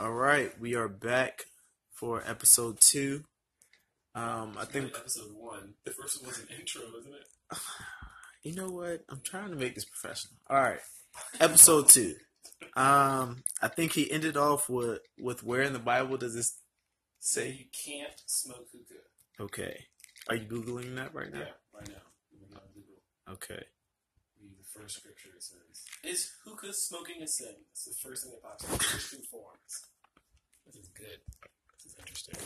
All 0.00 0.12
right, 0.12 0.58
we 0.58 0.76
are 0.76 0.88
back 0.88 1.44
for 1.92 2.22
episode 2.26 2.80
two. 2.80 3.24
Um, 4.14 4.56
I 4.58 4.64
think 4.64 4.96
episode 4.96 5.34
one. 5.36 5.74
The 5.84 5.90
first 5.90 6.22
one 6.22 6.28
was 6.28 6.38
an 6.38 6.46
intro, 6.58 6.80
isn't 7.00 7.12
it? 7.12 7.58
you 8.42 8.54
know 8.54 8.70
what? 8.70 9.04
I'm 9.10 9.20
trying 9.22 9.50
to 9.50 9.56
make 9.56 9.74
this 9.74 9.84
professional. 9.84 10.38
All 10.48 10.56
right, 10.56 10.80
episode 11.38 11.88
two. 11.88 12.14
Um, 12.74 13.42
I 13.60 13.68
think 13.68 13.92
he 13.92 14.10
ended 14.10 14.38
off 14.38 14.70
with 14.70 15.00
with 15.18 15.44
where 15.44 15.60
in 15.60 15.74
the 15.74 15.78
Bible 15.78 16.16
does 16.16 16.34
this 16.34 16.56
say? 17.18 17.50
you 17.50 17.66
can't 17.84 18.18
smoke 18.24 18.68
hookah. 18.72 19.42
Okay, 19.52 19.84
are 20.30 20.36
you 20.36 20.46
googling 20.46 20.96
that 20.96 21.14
right 21.14 21.30
now? 21.30 21.40
Yeah, 21.40 21.78
right 21.78 21.88
now. 21.88 22.02
We're 22.32 22.56
on 22.56 22.62
Google. 22.72 23.34
Okay. 23.34 23.64
First 24.74 24.98
scripture 24.98 25.30
it 25.36 25.42
says. 25.42 25.84
Is 26.04 26.30
hookah 26.44 26.72
smoking 26.72 27.22
a 27.22 27.26
sin? 27.26 27.54
It's 27.72 27.84
the 27.84 27.94
first 28.02 28.24
thing 28.24 28.32
that 28.32 28.42
pops 28.42 28.64
up 28.64 28.78
Christian 28.78 29.20
forums. 29.30 29.86
This 30.66 30.76
is 30.76 30.88
good. 30.88 31.20
This 31.74 31.92
is 31.92 31.96
interesting. 31.98 32.38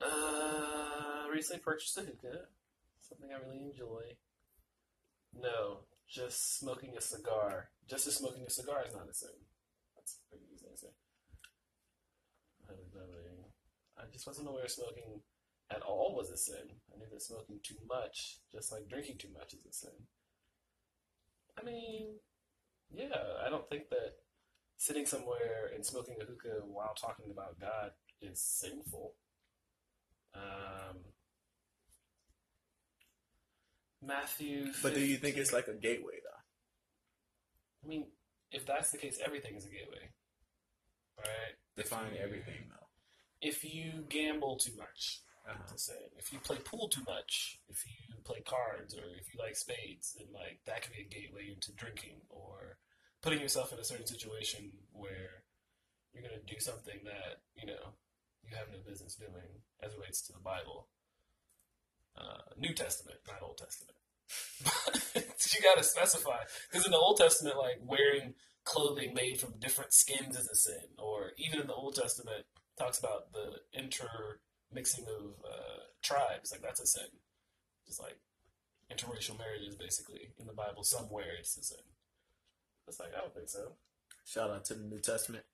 Uh, 0.00 1.28
recently 1.32 1.60
purchased 1.60 1.98
a 1.98 2.00
hookah. 2.00 2.46
Something 3.00 3.30
I 3.32 3.46
really 3.46 3.62
enjoy. 3.62 4.16
No, 5.34 5.80
just 6.08 6.58
smoking 6.58 6.94
a 6.96 7.00
cigar. 7.00 7.70
Just 7.88 8.06
as 8.06 8.16
smoking 8.16 8.44
a 8.46 8.50
cigar 8.50 8.84
is 8.86 8.94
not 8.94 9.08
a 9.08 9.14
sin. 9.14 9.30
That's 9.96 10.18
pretty 10.30 10.44
easy 10.54 10.68
know. 12.94 13.52
I 13.98 14.02
just 14.12 14.26
wasn't 14.26 14.48
aware 14.48 14.64
of 14.64 14.70
smoking 14.70 15.20
at 15.70 15.82
all 15.82 16.14
was 16.16 16.30
a 16.30 16.36
sin. 16.36 16.76
I 16.92 16.98
knew 16.98 17.06
that 17.12 17.22
smoking 17.22 17.60
too 17.62 17.76
much, 17.88 18.38
just 18.52 18.72
like 18.72 18.88
drinking 18.88 19.18
too 19.18 19.28
much, 19.36 19.54
is 19.54 19.66
a 19.68 19.72
sin. 19.72 20.06
I 21.58 21.64
mean, 21.64 22.14
yeah, 22.90 23.16
I 23.44 23.50
don't 23.50 23.68
think 23.68 23.90
that 23.90 24.14
sitting 24.76 25.06
somewhere 25.06 25.70
and 25.74 25.84
smoking 25.84 26.16
a 26.20 26.24
hookah 26.24 26.64
while 26.66 26.94
talking 26.94 27.30
about 27.30 27.60
God 27.60 27.90
is 28.22 28.40
sinful. 28.40 29.14
Um, 30.34 30.98
Matthew. 34.04 34.72
But 34.82 34.94
do 34.94 35.00
you 35.00 35.16
think 35.16 35.36
it's 35.36 35.52
like 35.52 35.68
a 35.68 35.74
gateway 35.74 36.14
though? 36.22 37.84
I 37.84 37.88
mean, 37.88 38.06
if 38.50 38.66
that's 38.66 38.90
the 38.90 38.98
case, 38.98 39.18
everything 39.24 39.56
is 39.56 39.66
a 39.66 39.68
gateway, 39.68 40.10
right? 41.18 41.56
Define 41.76 42.12
everything 42.22 42.68
though. 42.68 42.86
If 43.40 43.64
you 43.64 44.04
gamble 44.08 44.56
too 44.56 44.72
much, 44.76 45.20
To. 45.48 45.92
If 46.18 46.32
you 46.32 46.38
play 46.40 46.58
pool 46.64 46.88
too 46.88 47.02
much, 47.06 47.58
if 47.68 47.84
you 47.86 48.16
play 48.24 48.40
cards, 48.44 48.94
or 48.94 49.04
if 49.18 49.32
you 49.32 49.40
like 49.40 49.56
spades, 49.56 50.16
then 50.18 50.28
like 50.32 50.60
that 50.66 50.82
could 50.82 50.92
be 50.92 51.02
a 51.02 51.08
gateway 51.08 51.50
into 51.52 51.72
drinking 51.72 52.20
or 52.28 52.76
putting 53.22 53.40
yourself 53.40 53.72
in 53.72 53.78
a 53.78 53.84
certain 53.84 54.06
situation 54.06 54.72
where 54.92 55.44
you're 56.12 56.22
gonna 56.22 56.42
do 56.46 56.60
something 56.60 57.00
that 57.04 57.40
you 57.56 57.66
know 57.66 57.96
you 58.44 58.56
have 58.56 58.68
no 58.70 58.78
business 58.86 59.14
doing 59.14 59.64
as 59.82 59.92
it 59.92 59.98
relates 59.98 60.22
to 60.26 60.32
the 60.32 60.40
Bible. 60.40 60.88
Uh, 62.16 62.52
New 62.56 62.74
Testament, 62.74 63.18
not 63.26 63.42
Old 63.42 63.58
Testament. 63.58 63.96
you 65.54 65.62
gotta 65.62 65.84
specify 65.84 66.44
because 66.70 66.84
in 66.84 66.92
the 66.92 66.98
Old 66.98 67.16
Testament, 67.16 67.56
like 67.56 67.78
wearing 67.82 68.34
clothing 68.64 69.14
made 69.14 69.40
from 69.40 69.58
different 69.58 69.92
skins 69.92 70.36
is 70.36 70.48
a 70.48 70.54
sin, 70.54 70.92
or 70.98 71.32
even 71.38 71.60
in 71.60 71.66
the 71.66 71.74
Old 71.74 71.94
Testament 71.94 72.44
talks 72.78 72.98
about 72.98 73.32
the 73.32 73.60
intermixing 74.70 75.04
of 75.04 75.44
uh, 75.44 75.80
tribes, 76.02 76.52
like 76.52 76.62
that's 76.62 76.80
a 76.80 76.86
sin. 76.86 77.08
Just 77.86 78.00
like 78.00 78.18
interracial 78.92 79.38
marriages, 79.38 79.76
basically 79.76 80.30
in 80.38 80.46
the 80.46 80.52
Bible 80.52 80.84
somewhere 80.84 81.36
it's 81.38 81.56
a 81.56 81.62
sin. 81.62 81.78
It's 82.86 83.00
like 83.00 83.10
I 83.16 83.20
don't 83.20 83.34
think 83.34 83.48
so. 83.48 83.72
Shout 84.24 84.50
out 84.50 84.64
to 84.66 84.74
the 84.74 84.84
New 84.84 85.00
Testament. 85.00 85.44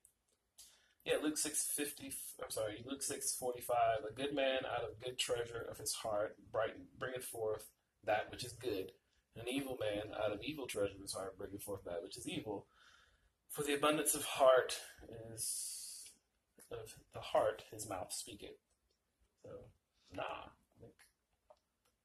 Yeah, 1.05 1.15
Luke 1.21 1.37
six 1.37 1.71
fifty. 1.75 2.11
I'm 2.43 2.49
sorry, 2.49 2.83
Luke 2.85 3.03
six 3.03 3.35
forty 3.35 3.61
five. 3.61 3.99
A 4.09 4.13
good 4.13 4.33
man 4.33 4.59
out 4.65 4.83
of 4.83 5.01
good 5.01 5.17
treasure 5.17 5.65
of 5.69 5.77
his 5.77 5.93
heart 5.93 6.35
brighten, 6.51 6.87
bringeth 6.97 7.25
forth 7.25 7.69
that 8.05 8.31
which 8.31 8.43
is 8.43 8.53
good. 8.53 8.91
An 9.37 9.47
evil 9.49 9.77
man 9.79 10.13
out 10.15 10.31
of 10.31 10.41
evil 10.43 10.65
treasure 10.65 10.95
of 10.95 11.01
his 11.01 11.13
heart 11.13 11.37
bringeth 11.37 11.63
forth 11.63 11.83
that 11.85 12.01
which 12.01 12.17
is 12.17 12.27
evil. 12.27 12.67
For 13.49 13.63
the 13.63 13.75
abundance 13.75 14.15
of 14.15 14.23
heart 14.23 14.79
is 15.33 16.09
of 16.71 16.95
the 17.13 17.19
heart 17.19 17.63
his 17.71 17.87
mouth 17.87 18.11
speaketh. 18.11 18.57
So, 19.45 19.69
nah. 20.11 20.49
Like, 20.81 20.97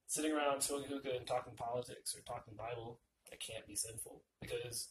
sitting 0.06 0.32
around 0.32 0.60
smoking 0.60 0.92
hookah 0.92 1.16
and 1.16 1.26
talking 1.26 1.56
politics 1.56 2.14
or 2.14 2.20
talking 2.20 2.54
Bible, 2.54 3.00
that 3.30 3.40
can't 3.40 3.66
be 3.66 3.76
sinful 3.76 4.22
because 4.40 4.90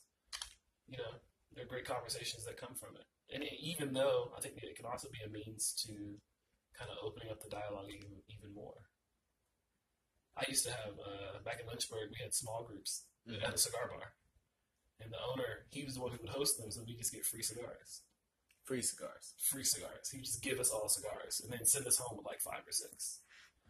you 0.88 0.98
know 0.98 1.20
there 1.54 1.66
are 1.66 1.68
great 1.68 1.86
conversations 1.86 2.46
that 2.46 2.58
come 2.58 2.74
from 2.74 2.96
it. 2.96 3.06
And 3.34 3.44
it, 3.44 3.54
even 3.62 3.94
though 3.94 4.32
I 4.36 4.42
think 4.42 4.58
it 4.58 4.76
can 4.76 4.86
also 4.86 5.10
be 5.14 5.22
a 5.22 5.30
means 5.30 5.74
to 5.86 5.94
kind 6.74 6.90
of 6.90 6.98
opening 7.04 7.30
up 7.30 7.44
the 7.44 7.50
dialogue 7.50 7.92
even, 7.92 8.24
even 8.32 8.56
more. 8.56 8.90
I 10.38 10.46
used 10.48 10.66
to 10.66 10.72
have, 10.72 10.96
uh, 10.96 11.44
back 11.44 11.60
in 11.60 11.68
Lynchburg, 11.68 12.16
we 12.16 12.24
had 12.24 12.34
small 12.34 12.64
groups 12.64 13.04
at 13.28 13.54
a 13.54 13.58
cigar 13.58 13.92
bar. 13.92 14.16
And 15.02 15.12
the 15.12 15.20
owner, 15.20 15.68
he 15.70 15.84
was 15.84 15.96
the 15.96 16.02
one 16.02 16.12
who 16.12 16.20
would 16.22 16.32
host 16.32 16.58
them, 16.58 16.72
so 16.72 16.82
we 16.88 16.96
just 16.96 17.14
get 17.14 17.26
free 17.26 17.44
cigars. 17.44 18.04
Free 18.70 18.84
cigars. 18.84 19.34
Free 19.50 19.64
cigars. 19.64 20.12
He 20.12 20.20
would 20.20 20.26
just 20.26 20.44
give 20.44 20.60
us 20.60 20.70
all 20.70 20.88
cigars 20.88 21.42
and 21.44 21.52
then 21.52 21.66
send 21.66 21.88
us 21.88 21.98
home 21.98 22.18
with 22.18 22.28
like 22.28 22.40
five 22.40 22.62
or 22.62 22.72
six. 22.72 23.22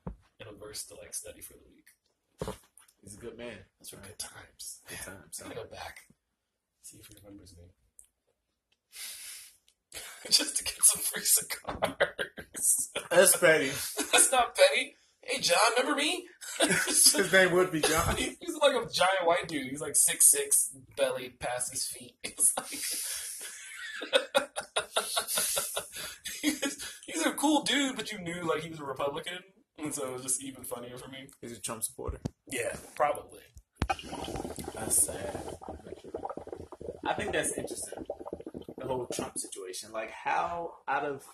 And 0.05 0.49
a 0.49 0.59
verse 0.59 0.83
to 0.87 0.95
like 0.95 1.13
study 1.13 1.39
for 1.39 1.53
the 1.53 1.63
week. 1.71 2.57
He's 3.01 3.15
a 3.15 3.17
good 3.17 3.37
man. 3.37 3.59
Those 3.79 3.93
were 3.93 4.05
good 4.05 4.19
times. 4.19 4.81
Good 4.89 4.97
times. 4.97 5.39
I'm 5.41 5.51
gonna 5.51 5.63
go 5.63 5.69
back. 5.71 5.99
See 6.81 6.97
if 6.97 7.07
he 7.07 7.15
remembers 7.23 7.55
me. 7.55 7.63
Just 10.29 10.57
to 10.57 10.63
get 10.65 10.83
some 10.83 11.01
free 11.01 11.23
cigars. 11.23 12.89
That's 13.09 13.37
petty. 13.37 13.67
That's 14.11 14.31
not 14.33 14.53
petty. 14.53 14.95
Hey 15.21 15.39
John, 15.39 15.57
remember 15.77 15.95
me? 15.95 16.27
His 16.59 17.31
name 17.31 17.53
would 17.53 17.71
be 17.71 17.79
John. 17.79 18.17
He's 18.17 18.57
like 18.61 18.75
a 18.75 18.83
giant 18.91 19.23
white 19.23 19.47
dude. 19.47 19.67
He's 19.69 19.79
like 19.79 19.95
six 19.95 20.29
six, 20.29 20.75
belly 20.97 21.35
past 21.39 21.71
his 21.71 21.87
feet. 21.87 22.15
It's 22.21 22.51
like 22.57 22.81
he's, 26.41 26.93
he's 27.05 27.25
a 27.25 27.31
cool 27.31 27.63
dude, 27.63 27.95
but 27.95 28.11
you 28.11 28.19
knew 28.19 28.43
like 28.43 28.63
he 28.63 28.69
was 28.69 28.79
a 28.79 28.83
Republican, 28.83 29.39
and 29.77 29.93
so 29.93 30.07
it 30.07 30.13
was 30.13 30.23
just 30.23 30.43
even 30.43 30.63
funnier 30.63 30.97
for 30.97 31.09
me. 31.09 31.27
He's 31.41 31.57
a 31.57 31.61
Trump 31.61 31.83
supporter. 31.83 32.19
Yeah, 32.51 32.75
probably. 32.95 33.41
That's 34.75 35.03
sad. 35.03 35.57
I 37.05 37.13
think 37.13 37.31
that's 37.33 37.53
interesting. 37.57 38.05
The 38.77 38.85
whole 38.85 39.07
Trump 39.13 39.37
situation. 39.37 39.91
Like, 39.91 40.11
how 40.11 40.73
out 40.87 41.03
of 41.05 41.25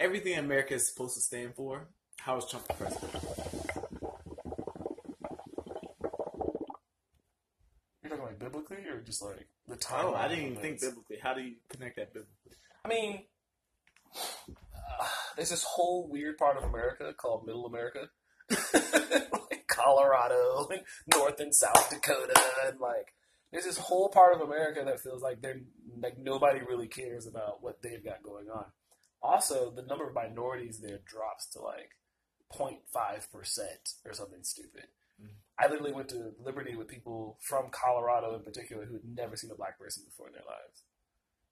everything 0.00 0.38
America 0.38 0.74
is 0.74 0.88
supposed 0.88 1.14
to 1.16 1.20
stand 1.20 1.54
for, 1.54 1.88
how 2.20 2.36
is 2.36 2.44
Trump 2.48 2.66
the 2.68 2.74
president? 2.74 3.12
You're 8.02 8.10
talking 8.10 8.24
like 8.24 8.37
biblically, 8.48 8.86
or 8.88 9.00
just 9.00 9.22
like 9.22 9.46
the 9.66 9.76
time? 9.76 10.06
Oh, 10.06 10.14
I 10.14 10.28
didn't 10.28 10.44
even 10.44 10.62
think 10.62 10.80
biblically. 10.80 11.18
How 11.22 11.34
do 11.34 11.42
you 11.42 11.56
connect 11.68 11.96
that 11.96 12.12
biblically? 12.12 12.56
I 12.84 12.88
mean, 12.88 13.24
uh, 14.14 15.04
there's 15.36 15.50
this 15.50 15.64
whole 15.64 16.08
weird 16.08 16.38
part 16.38 16.56
of 16.56 16.64
America 16.64 17.12
called 17.16 17.46
Middle 17.46 17.66
America, 17.66 18.08
like 18.50 19.66
Colorado 19.68 20.68
and 20.70 20.82
North 21.14 21.40
and 21.40 21.54
South 21.54 21.90
Dakota, 21.90 22.40
and 22.66 22.80
like 22.80 23.14
there's 23.52 23.64
this 23.64 23.78
whole 23.78 24.08
part 24.08 24.34
of 24.34 24.40
America 24.40 24.82
that 24.84 25.00
feels 25.00 25.22
like 25.22 25.40
they're 25.40 25.60
like 26.00 26.18
nobody 26.18 26.60
really 26.60 26.88
cares 26.88 27.26
about 27.26 27.62
what 27.62 27.82
they've 27.82 28.04
got 28.04 28.22
going 28.22 28.48
on. 28.48 28.66
Also, 29.20 29.70
the 29.70 29.82
number 29.82 30.08
of 30.08 30.14
minorities 30.14 30.80
there 30.80 31.00
drops 31.04 31.48
to 31.50 31.60
like 31.60 31.90
0.5 32.52 33.30
percent 33.30 33.94
or 34.04 34.12
something 34.12 34.42
stupid. 34.42 34.84
I 35.58 35.68
literally 35.68 35.92
went 35.92 36.08
to 36.10 36.32
Liberty 36.38 36.76
with 36.76 36.88
people 36.88 37.38
from 37.40 37.70
Colorado 37.70 38.34
in 38.34 38.42
particular 38.42 38.84
who 38.84 38.94
had 38.94 39.04
never 39.04 39.36
seen 39.36 39.50
a 39.50 39.56
black 39.56 39.78
person 39.78 40.04
before 40.06 40.28
in 40.28 40.34
their 40.34 40.42
lives. 40.46 40.84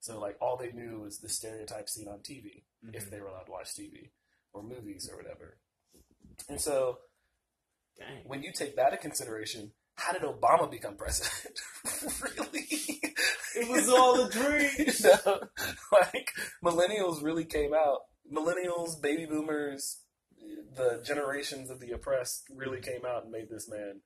So 0.00 0.20
like 0.20 0.36
all 0.40 0.56
they 0.56 0.70
knew 0.72 1.00
was 1.00 1.18
the 1.18 1.28
stereotype 1.28 1.88
seen 1.88 2.06
on 2.06 2.18
TV, 2.18 2.62
if 2.92 3.02
mm-hmm. 3.02 3.10
they 3.10 3.20
were 3.20 3.28
allowed 3.28 3.46
to 3.46 3.52
watch 3.52 3.74
TV 3.74 4.10
or 4.52 4.62
movies 4.62 5.08
or 5.10 5.16
whatever. 5.16 5.58
And 6.48 6.60
so 6.60 6.98
Dang. 7.98 8.22
when 8.26 8.42
you 8.42 8.52
take 8.52 8.76
that 8.76 8.92
into 8.92 8.98
consideration, 8.98 9.72
how 9.96 10.12
did 10.12 10.22
Obama 10.22 10.70
become 10.70 10.96
president? 10.96 11.58
really? 12.22 12.66
It 13.56 13.68
was 13.68 13.88
all 13.88 14.20
a 14.20 14.30
dream. 14.30 14.70
You 14.78 15.10
know, 15.26 15.40
like 15.92 16.30
millennials 16.62 17.22
really 17.22 17.44
came 17.44 17.72
out. 17.72 18.00
Millennials, 18.32 19.00
baby 19.00 19.24
boomers, 19.24 19.98
the 20.76 21.02
generations 21.04 21.70
of 21.70 21.80
the 21.80 21.92
oppressed 21.92 22.44
really 22.54 22.80
came 22.80 23.04
out 23.06 23.22
and 23.24 23.32
made 23.32 23.48
this 23.50 23.68
man 23.68 24.00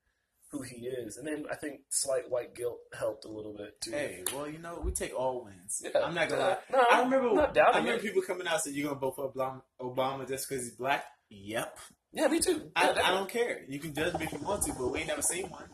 who 0.50 0.62
he 0.62 0.86
is. 0.86 1.16
And 1.16 1.26
then 1.26 1.44
I 1.50 1.54
think 1.54 1.80
slight 1.90 2.28
white 2.28 2.54
guilt 2.54 2.78
helped 2.98 3.24
a 3.24 3.28
little 3.28 3.54
bit 3.56 3.80
too. 3.80 3.92
Hey, 3.92 4.24
well, 4.34 4.48
you 4.48 4.58
know, 4.58 4.80
we 4.84 4.92
take 4.92 5.14
all 5.18 5.44
wins. 5.44 5.82
Yeah. 5.84 6.00
I'm 6.04 6.14
not 6.14 6.28
gonna 6.28 6.42
lie. 6.42 6.56
No, 6.72 6.84
I 6.90 7.02
remember. 7.02 7.32
Not 7.34 7.54
doubting 7.54 7.74
I 7.74 7.78
remember 7.78 8.00
it. 8.00 8.02
people 8.02 8.22
coming 8.22 8.46
out 8.46 8.60
saying, 8.62 8.76
"You're 8.76 8.88
gonna 8.88 8.98
vote 9.00 9.16
for 9.16 9.30
Obama, 9.32 9.62
Obama 9.80 10.26
just 10.28 10.48
because 10.48 10.64
he's 10.64 10.74
black." 10.74 11.04
Yep. 11.30 11.78
Yeah, 12.12 12.26
me 12.26 12.40
too. 12.40 12.72
I, 12.74 12.90
Yeah, 12.90 13.02
I 13.04 13.10
don't 13.12 13.28
care. 13.30 13.60
You 13.68 13.78
can 13.78 13.94
judge 13.94 14.14
me 14.14 14.24
if 14.24 14.32
you 14.32 14.40
want 14.40 14.62
to, 14.64 14.72
but 14.72 14.88
we 14.90 14.98
ain't 14.98 15.08
never 15.08 15.22
seen 15.22 15.48
one. 15.48 15.68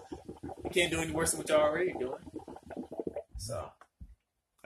You 0.64 0.70
can't 0.70 0.90
do 0.90 1.00
any 1.00 1.12
worse 1.12 1.30
than 1.30 1.38
what 1.38 1.48
y'all 1.48 1.60
already 1.60 1.94
doing. 1.98 2.20
So 3.38 3.70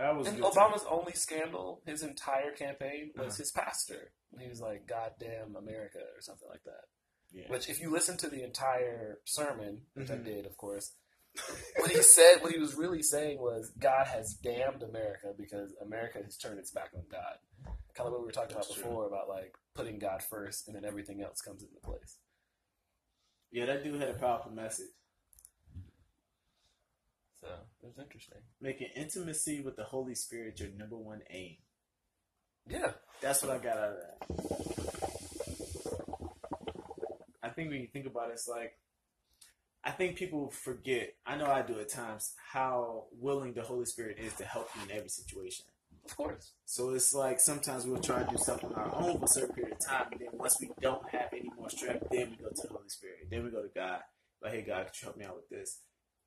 That 0.01 0.17
was 0.17 0.29
And 0.29 0.41
Obama's 0.43 0.85
only 0.89 1.13
scandal, 1.13 1.83
his 1.85 2.03
entire 2.03 2.53
campaign, 2.53 3.13
was 3.15 3.35
Uh-huh. 3.35 3.37
his 3.37 3.53
pastor. 3.53 4.13
He 4.39 4.49
was 4.49 4.59
like, 4.61 4.87
"Goddamn 4.87 5.57
America" 5.57 6.01
or 6.17 6.23
something 6.23 6.49
like 6.49 6.63
that. 6.65 6.85
Yeah. 7.33 7.51
Which, 7.51 7.69
if 7.69 7.81
you 7.81 7.91
listen 7.91 8.17
to 8.19 8.29
the 8.31 8.43
entire 8.43 9.21
sermon, 9.27 9.87
which 9.93 10.11
I 10.11 10.17
Mhm. 10.17 10.25
did, 10.25 10.47
of 10.47 10.57
course, 10.57 10.95
what 11.77 11.91
he 11.93 12.01
said, 12.03 12.41
what 12.41 12.51
he 12.53 12.59
was 12.59 12.75
really 12.77 13.03
saying 13.03 13.41
was, 13.41 13.71
God 13.79 14.07
has 14.07 14.33
damned 14.35 14.83
America 14.83 15.35
because 15.37 15.75
America 15.83 16.23
has 16.23 16.39
turned 16.39 16.59
its 16.59 16.71
back 16.73 16.93
on 16.95 17.07
God. 17.09 17.39
Kind 17.93 18.07
of 18.07 18.13
what 18.13 18.21
we 18.21 18.27
were 18.27 18.33
talking 18.33 18.57
That's 18.57 18.69
about 18.69 18.75
true. 18.77 18.85
before 18.85 19.07
about 19.07 19.29
like 19.29 19.55
putting 19.75 19.99
God 19.99 20.23
first, 20.23 20.67
and 20.67 20.75
then 20.75 20.87
everything 20.87 21.21
else 21.23 21.43
comes 21.43 21.63
into 21.63 21.79
place. 21.81 22.17
Yeah, 23.51 23.67
that 23.67 23.85
dude 23.85 24.01
had 24.01 24.09
a 24.09 24.15
powerful 24.19 24.51
message. 24.53 24.89
So 27.41 27.49
it 27.83 27.87
was 27.87 27.99
interesting. 27.99 28.39
Making 28.61 28.89
intimacy 28.97 29.61
with 29.61 29.77
the 29.77 29.85
Holy 29.85 30.15
Spirit 30.15 30.61
your 30.61 30.69
number 30.77 30.97
one 30.97 31.23
aim. 31.31 31.57
Yeah, 32.69 32.93
That's 33.21 33.43
what 33.43 33.51
I 33.53 33.59
got 33.59 33.77
out 33.79 33.91
of 33.91 33.97
that. 33.97 34.17
I 37.43 37.49
think 37.49 37.71
when 37.71 37.81
you 37.81 37.89
think 37.89 38.07
about 38.07 38.29
it, 38.31 38.35
it's 38.35 38.47
like, 38.49 38.77
I 39.83 39.91
think 39.91 40.17
people 40.17 40.51
forget, 40.51 41.15
I 41.27 41.37
know 41.37 41.47
I 41.47 41.63
do 41.63 41.81
at 41.81 41.89
times, 41.89 42.35
how 42.53 43.05
willing 43.19 43.55
the 43.55 43.63
Holy 43.63 43.87
Spirit 43.87 44.19
is 44.21 44.35
to 44.35 44.45
help 44.45 44.69
you 44.77 44.83
in 44.83 44.97
every 44.97 45.09
situation. 45.09 45.65
of 46.05 46.17
course. 46.17 46.53
So 46.67 46.91
it's 46.91 47.15
like 47.15 47.41
sometimes 47.41 47.87
we'll 47.87 48.01
try 48.01 48.23
to 48.23 48.31
do 48.31 48.37
something 48.37 48.71
on 48.71 48.75
our 48.75 48.95
own 48.95 49.19
for 49.19 49.25
a 49.25 49.29
certain 49.29 49.55
period 49.55 49.73
of 49.73 49.87
time, 49.87 50.09
and 50.13 50.21
then 50.21 50.29
once 50.35 50.59
we 50.61 50.71
don't 50.81 51.09
have 51.09 51.31
any 51.33 51.51
more 51.59 51.71
strength, 51.71 52.07
then 52.11 52.31
we 52.31 52.37
go 52.37 52.51
to 52.51 52.63
the 52.63 52.69
Holy 52.69 52.89
Spirit. 52.89 53.27
Then 53.31 53.45
we 53.45 53.51
go 53.51 53.63
to 53.63 53.71
God. 53.75 54.01
Like, 54.43 54.53
hey, 54.53 54.63
God, 54.63 54.87
could 54.87 55.01
you 55.01 55.07
help 55.07 55.17
me 55.17 55.25
out 55.25 55.37
with 55.37 55.49
this? 55.49 55.79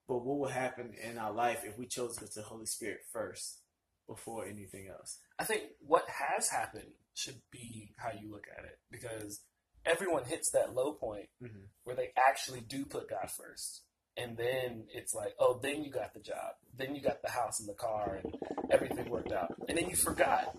But 0.08 0.18
what 0.26 0.38
will 0.40 0.50
happen 0.50 0.94
in 1.02 1.18
our 1.18 1.32
life 1.32 1.64
if 1.64 1.78
we 1.78 1.86
chose 1.88 2.18
to 2.18 2.26
the 2.26 2.42
Holy 2.44 2.66
Spirit 2.66 3.02
first 3.12 3.60
before 4.08 4.46
anything 4.46 4.88
else? 4.88 5.20
I 5.40 5.46
think 5.46 5.64
what 5.80 6.06
has 6.10 6.50
happened 6.50 6.92
should 7.14 7.42
be 7.52 7.94
how 7.98 8.10
you 8.12 8.30
look 8.32 8.46
at 8.58 8.66
it 8.66 8.80
because 8.92 9.42
everyone 9.86 10.26
hits 10.26 10.50
that 10.52 10.74
low 10.74 10.94
point 10.94 11.30
Mhm. 11.42 11.68
where 11.84 11.96
they 11.96 12.12
actually 12.18 12.62
do 12.62 12.86
put 12.86 13.10
God 13.10 13.30
first. 13.32 13.84
And 14.16 14.38
then 14.38 14.88
it's 14.94 15.14
like, 15.16 15.36
oh, 15.40 15.58
then 15.60 15.84
you 15.84 15.92
got 15.92 16.14
the 16.14 16.20
job. 16.20 16.56
Then 16.76 16.96
you 16.96 17.02
got 17.02 17.22
the 17.24 17.32
house 17.32 17.60
and 17.60 17.68
the 17.68 17.74
car 17.74 18.16
and 18.24 18.36
everything 18.70 19.10
worked 19.10 19.32
out. 19.32 19.56
And 19.68 19.78
then 19.78 19.90
you 19.90 19.96
forgot, 19.96 20.56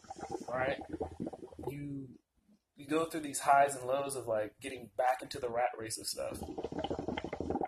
right? 0.48 0.80
You 1.68 2.08
you 2.76 2.86
go 2.88 3.04
through 3.04 3.20
these 3.20 3.38
highs 3.38 3.76
and 3.76 3.86
lows 3.86 4.16
of 4.16 4.26
like 4.26 4.58
getting 4.60 4.90
back 4.96 5.22
into 5.22 5.38
the 5.38 5.48
rat 5.48 5.70
race 5.78 5.96
of 5.96 6.06
stuff. 6.08 6.40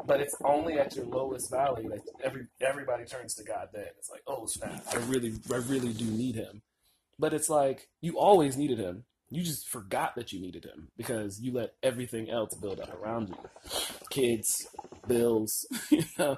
But 0.06 0.20
it's 0.20 0.36
only 0.44 0.78
at 0.78 0.94
your 0.96 1.06
lowest 1.06 1.50
valley 1.50 1.86
that 1.88 2.02
every 2.22 2.46
everybody 2.60 3.04
turns 3.04 3.34
to 3.34 3.44
God 3.44 3.68
then. 3.72 3.86
It's 3.98 4.10
like, 4.10 4.22
oh 4.26 4.46
snap, 4.46 4.82
I 4.92 4.96
really 4.98 5.34
I 5.52 5.56
really 5.56 5.92
do 5.92 6.04
need 6.04 6.34
him. 6.36 6.62
But 7.18 7.32
it's 7.34 7.48
like 7.48 7.88
you 8.00 8.18
always 8.18 8.56
needed 8.56 8.78
him. 8.78 9.04
You 9.30 9.42
just 9.42 9.66
forgot 9.68 10.14
that 10.16 10.32
you 10.32 10.40
needed 10.40 10.64
him 10.64 10.88
because 10.96 11.40
you 11.40 11.52
let 11.52 11.74
everything 11.82 12.30
else 12.30 12.54
build 12.54 12.78
up 12.78 12.94
around 13.02 13.28
you. 13.30 13.36
Kids, 14.10 14.66
bills, 15.08 15.66
you 15.90 16.04
know. 16.18 16.36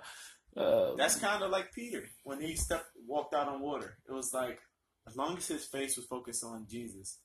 Uh, 0.57 0.95
That's 0.97 1.17
kind 1.17 1.43
of 1.43 1.51
like 1.51 1.73
Peter 1.73 2.05
when 2.25 2.41
he 2.41 2.57
stepped, 2.57 2.87
walked 3.07 3.35
out 3.35 3.47
on 3.47 3.61
water. 3.61 3.99
It 4.09 4.13
was 4.13 4.33
like 4.33 4.59
as 5.07 5.17
long 5.17 5.37
as 5.37 5.47
his 5.47 5.67
face 5.67 5.97
was 5.97 6.07
focused 6.07 6.43
on 6.45 6.67
Jesus, 6.69 7.19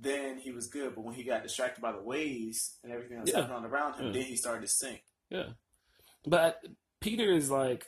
then 0.00 0.38
he 0.38 0.50
was 0.50 0.66
good. 0.66 0.94
But 0.94 1.04
when 1.04 1.14
he 1.14 1.24
got 1.24 1.42
distracted 1.42 1.80
by 1.80 1.92
the 1.92 2.02
waves 2.02 2.78
and 2.84 2.92
everything 2.92 3.18
else 3.18 3.30
Yeah. 3.32 3.42
happening 3.46 3.70
around 3.70 3.94
him, 3.94 4.06
Yeah. 4.06 4.12
then 4.12 4.22
he 4.22 4.36
started 4.36 4.60
to 4.62 4.68
sink. 4.68 5.02
Yeah. 5.30 5.50
But 6.26 6.60
Peter 7.00 7.32
is 7.32 7.50
like 7.50 7.86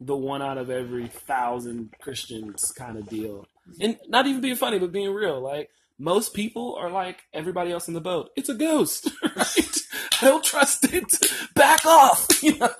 the 0.00 0.16
one 0.16 0.42
out 0.42 0.58
of 0.58 0.70
every 0.70 1.06
thousand 1.06 1.94
Christians 2.00 2.72
kind 2.72 2.96
of 2.98 3.08
deal. 3.08 3.46
And 3.80 3.96
not 4.08 4.26
even 4.26 4.40
being 4.40 4.56
funny, 4.56 4.78
but 4.78 4.92
being 4.92 5.12
real. 5.12 5.40
Like, 5.40 5.70
most 5.98 6.34
people 6.34 6.74
are 6.74 6.90
like 6.90 7.22
everybody 7.32 7.70
else 7.70 7.86
in 7.88 7.94
the 7.94 8.00
boat. 8.00 8.30
It's 8.36 8.48
a 8.48 8.54
ghost, 8.54 9.10
right? 9.36 9.78
I 10.20 10.24
don't 10.26 10.44
trust 10.44 10.92
it. 10.92 11.14
Back 11.54 11.84
off. 11.86 12.28
You 12.42 12.58
know, 12.58 12.74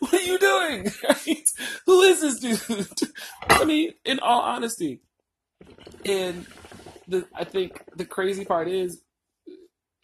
what 0.00 0.14
are 0.14 0.20
you 0.20 0.38
doing? 0.38 0.90
Right? 1.08 1.48
Who 1.86 2.00
is 2.02 2.20
this 2.20 2.40
dude? 2.40 3.12
I 3.48 3.64
mean, 3.64 3.92
in 4.04 4.18
all 4.18 4.40
honesty, 4.40 5.00
and 6.04 6.44
the 7.06 7.24
I 7.32 7.44
think 7.44 7.84
the 7.94 8.04
crazy 8.04 8.44
part 8.44 8.66
is, 8.66 9.00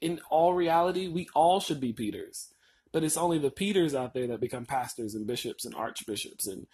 in 0.01 0.21
all 0.31 0.55
reality, 0.55 1.09
we 1.09 1.27
all 1.35 1.59
should 1.59 1.81
be 1.81 1.93
Peters 1.93 2.52
but 2.93 3.05
it's 3.05 3.17
only 3.17 3.39
the 3.39 3.51
Peters 3.51 3.95
out 3.95 4.15
there 4.15 4.27
that 4.29 4.41
become 4.41 4.67
pastors 4.67 5.15
and 5.15 5.27
bishops 5.27 5.65
and 5.65 5.75
archbishops 5.75 6.47
and 6.47 6.67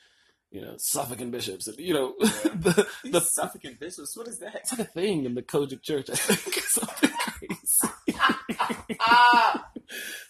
you 0.50 0.60
know 0.60 0.74
suffragan 0.78 1.30
bishops 1.30 1.66
and 1.66 1.78
you 1.78 1.92
know 1.94 2.14
the 2.20 2.86
The 3.04 3.20
the 3.20 3.76
bishops. 3.78 4.16
What 4.16 4.28
is 4.28 4.38
that? 4.40 4.56
it's 4.56 4.72
like 4.72 4.88
a 4.88 4.90
thing 4.90 5.24
in 5.24 5.34
the 5.34 5.42
COGIC 5.42 5.82
Church. 5.82 6.10
I 6.12 6.14
think 6.16 6.66
something 6.66 7.10
crazy. 7.10 8.98
Ah! 9.00 9.64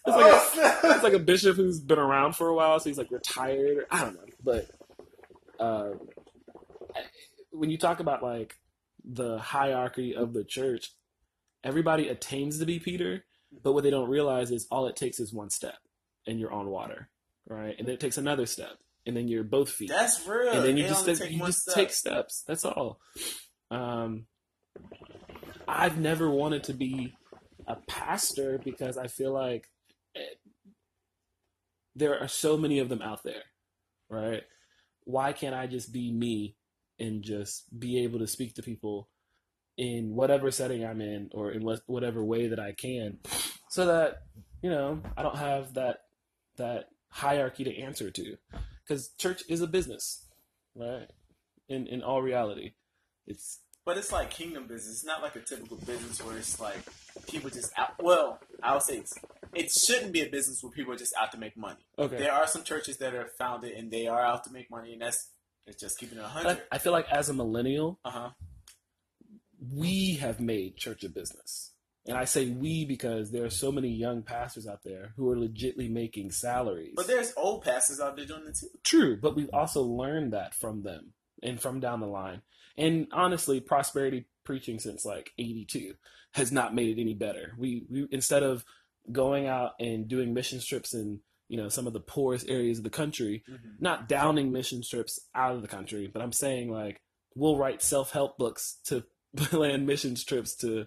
It's 0.06 0.16
like 0.16 0.84
a, 0.84 0.94
it's 0.94 1.02
like 1.02 1.12
a 1.14 1.18
bishop 1.18 1.56
who's 1.56 1.80
been 1.80 1.98
around 1.98 2.36
for 2.36 2.46
a 2.46 2.54
while, 2.54 2.78
so 2.78 2.88
he's 2.88 2.96
like 2.96 3.10
retired. 3.10 3.78
Or, 3.78 3.86
I 3.90 4.04
don't 4.04 4.14
know, 4.14 4.24
but 4.42 4.70
uh, 5.58 5.90
when 7.50 7.68
you 7.68 7.76
talk 7.76 8.00
about 8.00 8.22
like 8.22 8.56
the 9.04 9.38
hierarchy 9.38 10.14
of 10.14 10.32
the 10.32 10.44
church, 10.44 10.92
everybody 11.64 12.08
attains 12.08 12.58
to 12.60 12.66
be 12.66 12.78
Peter, 12.78 13.24
but 13.62 13.72
what 13.72 13.82
they 13.84 13.90
don't 13.90 14.08
realize 14.10 14.50
is 14.50 14.66
all 14.70 14.86
it 14.86 14.96
takes 14.96 15.20
is 15.20 15.32
one 15.32 15.50
step, 15.50 15.78
and 16.26 16.38
you're 16.38 16.52
on 16.52 16.68
water, 16.68 17.08
right? 17.48 17.74
And 17.78 17.86
then 17.86 17.94
it 17.94 18.00
takes 18.00 18.18
another 18.18 18.46
step, 18.46 18.78
and 19.06 19.16
then 19.16 19.28
you're 19.28 19.44
both 19.44 19.70
feet 19.70 19.88
That's 19.90 20.26
real. 20.26 20.52
and 20.52 20.64
then 20.64 20.76
you 20.76 20.84
It 20.84 20.88
just 20.88 21.06
take, 21.06 21.30
you 21.30 21.38
just 21.46 21.62
step. 21.62 21.74
take 21.74 21.90
steps. 21.90 22.44
That's 22.46 22.64
all. 22.64 23.00
Um, 23.70 24.26
I've 25.66 25.98
never 25.98 26.30
wanted 26.30 26.64
to 26.64 26.72
be 26.74 27.14
a 27.66 27.76
pastor 27.86 28.58
because 28.62 28.96
I 28.96 29.06
feel 29.08 29.32
like 29.32 29.66
eh, 30.16 30.20
there 31.94 32.18
are 32.18 32.28
so 32.28 32.56
many 32.56 32.78
of 32.78 32.88
them 32.88 33.02
out 33.02 33.22
there, 33.24 33.42
right? 34.08 34.42
Why 35.04 35.32
can't 35.32 35.54
I 35.54 35.66
just 35.66 35.92
be 35.92 36.10
me 36.12 36.54
and 36.98 37.22
just 37.22 37.64
be 37.78 38.02
able 38.04 38.18
to 38.20 38.26
speak 38.26 38.54
to 38.54 38.62
people 38.62 39.08
in 39.78 40.14
whatever 40.14 40.50
setting 40.50 40.84
I'm 40.84 41.00
in 41.00 41.30
or 41.32 41.52
in 41.52 41.62
whatever 41.86 42.22
way 42.22 42.48
that 42.48 42.58
I 42.60 42.72
can, 42.72 43.18
so 43.70 43.86
that 43.86 44.24
you 44.60 44.68
know 44.68 45.00
I 45.16 45.22
don't 45.22 45.38
have 45.38 45.74
that 45.74 46.00
that 46.56 46.90
hierarchy 47.10 47.64
to 47.64 47.78
answer 47.80 48.10
to, 48.10 48.36
because 48.86 49.10
church 49.18 49.42
is 49.48 49.62
a 49.62 49.66
business, 49.66 50.26
right? 50.74 51.06
In 51.68 51.86
in 51.86 52.02
all 52.02 52.20
reality, 52.20 52.72
it's 53.26 53.60
But 53.86 53.96
it's 53.96 54.10
like 54.12 54.30
kingdom 54.30 54.66
business. 54.66 54.96
It's 54.96 55.04
not 55.04 55.22
like 55.22 55.36
a 55.36 55.40
typical 55.40 55.76
business 55.78 56.22
where 56.22 56.36
it's 56.36 56.60
like 56.60 56.80
people 57.30 57.48
just 57.48 57.72
out. 57.78 57.92
Well, 58.02 58.40
I'll 58.62 58.80
say 58.80 58.98
it's, 58.98 59.14
it 59.54 59.70
shouldn't 59.70 60.12
be 60.12 60.22
a 60.22 60.28
business 60.28 60.62
where 60.62 60.72
people 60.72 60.92
are 60.92 60.96
just 60.96 61.14
out 61.20 61.30
to 61.32 61.38
make 61.38 61.56
money. 61.56 61.86
okay. 61.98 62.18
There 62.18 62.32
are 62.32 62.46
some 62.46 62.64
churches 62.64 62.96
that 62.98 63.14
are 63.14 63.28
founded 63.38 63.72
and 63.72 63.90
they 63.90 64.06
are 64.08 64.20
out 64.20 64.44
to 64.44 64.50
make 64.52 64.70
money, 64.70 64.92
and 64.92 65.00
that's 65.02 65.30
it's 65.66 65.80
just 65.80 65.98
keeping 65.98 66.18
it 66.18 66.24
a 66.24 66.28
hundred. 66.28 66.62
I, 66.72 66.76
I 66.76 66.78
feel 66.78 66.92
like 66.92 67.08
as 67.10 67.28
a 67.28 67.34
millennial, 67.34 68.00
Uh 68.04 68.10
huh. 68.10 68.30
We 69.72 70.14
have 70.16 70.40
made 70.40 70.76
church 70.76 71.04
a 71.04 71.08
business. 71.08 71.72
And 72.06 72.16
I 72.16 72.24
say 72.24 72.48
we 72.48 72.86
because 72.86 73.30
there 73.30 73.44
are 73.44 73.50
so 73.50 73.70
many 73.70 73.88
young 73.88 74.22
pastors 74.22 74.66
out 74.66 74.82
there 74.82 75.12
who 75.16 75.28
are 75.30 75.36
legitly 75.36 75.90
making 75.90 76.30
salaries. 76.30 76.94
But 76.96 77.06
there's 77.06 77.34
old 77.36 77.62
pastors 77.62 78.00
out 78.00 78.16
there 78.16 78.24
doing 78.24 78.46
it 78.46 78.56
too. 78.58 78.68
True, 78.82 79.18
but 79.20 79.36
we've 79.36 79.50
also 79.52 79.82
learned 79.82 80.32
that 80.32 80.54
from 80.54 80.82
them 80.82 81.12
and 81.42 81.60
from 81.60 81.80
down 81.80 82.00
the 82.00 82.06
line. 82.06 82.42
And 82.78 83.08
honestly, 83.12 83.60
prosperity 83.60 84.26
preaching 84.44 84.78
since 84.78 85.04
like 85.04 85.32
82 85.38 85.94
has 86.32 86.50
not 86.50 86.74
made 86.74 86.96
it 86.96 87.00
any 87.00 87.14
better. 87.14 87.54
We, 87.58 87.84
we 87.90 88.08
instead 88.10 88.42
of 88.42 88.64
going 89.12 89.46
out 89.46 89.72
and 89.78 90.08
doing 90.08 90.32
mission 90.32 90.60
trips 90.60 90.94
in, 90.94 91.20
you 91.48 91.58
know, 91.58 91.68
some 91.68 91.86
of 91.86 91.92
the 91.92 92.00
poorest 92.00 92.48
areas 92.48 92.78
of 92.78 92.84
the 92.84 92.90
country, 92.90 93.42
mm-hmm. 93.50 93.68
not 93.80 94.08
downing 94.08 94.50
mission 94.50 94.82
trips 94.82 95.20
out 95.34 95.54
of 95.54 95.62
the 95.62 95.68
country, 95.68 96.08
but 96.10 96.22
I'm 96.22 96.32
saying 96.32 96.70
like 96.70 97.02
we'll 97.34 97.58
write 97.58 97.82
self-help 97.82 98.38
books 98.38 98.78
to 98.86 99.04
plan 99.36 99.86
missions 99.86 100.24
trips 100.24 100.54
to 100.56 100.86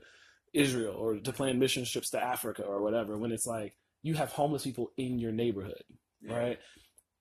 Israel 0.53 0.95
or 0.95 1.17
to 1.19 1.31
plan 1.31 1.59
mission 1.59 1.85
trips 1.85 2.09
to 2.11 2.21
Africa 2.23 2.63
or 2.63 2.81
whatever 2.81 3.17
when 3.17 3.31
it's 3.31 3.47
like 3.47 3.77
you 4.03 4.15
have 4.15 4.31
homeless 4.31 4.63
people 4.63 4.91
in 4.97 5.19
your 5.19 5.31
neighborhood 5.31 5.83
Yeah. 6.21 6.35
right? 6.37 6.59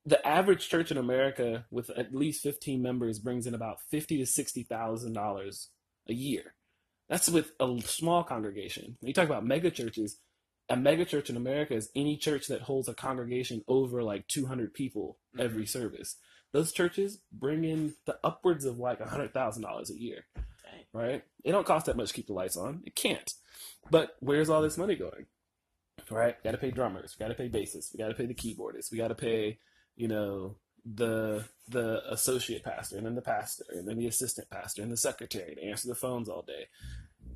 The 0.06 0.26
average 0.26 0.68
church 0.68 0.90
in 0.90 0.96
America 0.96 1.66
with 1.70 1.90
at 1.90 2.14
least 2.14 2.42
15 2.42 2.80
members 2.82 3.18
brings 3.18 3.46
in 3.46 3.54
about 3.54 3.80
fifty 3.90 4.16
to 4.18 4.26
sixty 4.26 4.62
thousand 4.62 5.12
dollars 5.12 5.68
a 6.08 6.14
year. 6.14 6.54
That's 7.08 7.28
with 7.28 7.52
a 7.60 7.80
small 7.82 8.24
congregation. 8.24 8.96
When 9.00 9.08
you 9.08 9.14
talk 9.14 9.26
about 9.26 9.44
mega 9.44 9.70
churches, 9.70 10.18
a 10.68 10.76
mega 10.76 11.04
church 11.04 11.28
in 11.28 11.36
America 11.36 11.74
is 11.74 11.90
any 11.96 12.16
church 12.16 12.46
that 12.46 12.62
holds 12.62 12.88
a 12.88 12.94
congregation 12.94 13.62
over 13.66 14.02
like 14.02 14.28
200 14.28 14.72
people 14.72 15.18
mm-hmm. 15.34 15.44
every 15.44 15.66
service. 15.66 16.16
Those 16.52 16.72
churches 16.72 17.20
bring 17.32 17.64
in 17.64 17.94
the 18.06 18.18
upwards 18.24 18.64
of 18.64 18.78
like 18.78 19.00
$100,000 19.00 19.90
a 19.90 20.00
year. 20.00 20.24
Right? 20.92 21.22
It 21.44 21.52
don't 21.52 21.66
cost 21.66 21.86
that 21.86 21.96
much 21.96 22.08
to 22.08 22.14
keep 22.14 22.26
the 22.26 22.32
lights 22.32 22.56
on. 22.56 22.82
It 22.84 22.94
can't. 22.94 23.32
But 23.90 24.16
where's 24.20 24.50
all 24.50 24.62
this 24.62 24.78
money 24.78 24.96
going? 24.96 25.26
Right? 26.10 26.42
Got 26.42 26.52
to 26.52 26.58
pay 26.58 26.70
drummers. 26.70 27.14
Got 27.18 27.28
to 27.28 27.34
pay 27.34 27.48
bassists. 27.48 27.92
We 27.92 27.98
got 27.98 28.08
to 28.08 28.14
pay 28.14 28.26
the 28.26 28.34
keyboardists. 28.34 28.90
We 28.90 28.98
got 28.98 29.08
to 29.08 29.14
pay, 29.14 29.58
you 29.96 30.08
know, 30.08 30.56
the 30.84 31.44
the 31.68 32.02
associate 32.10 32.64
pastor 32.64 32.96
and 32.96 33.04
then 33.04 33.14
the 33.14 33.22
pastor 33.22 33.64
and 33.70 33.86
then 33.86 33.98
the 33.98 34.06
assistant 34.06 34.48
pastor 34.48 34.82
and 34.82 34.90
the 34.90 34.96
secretary 34.96 35.54
to 35.54 35.62
answer 35.62 35.88
the 35.88 35.94
phones 35.94 36.28
all 36.28 36.42
day. 36.42 36.68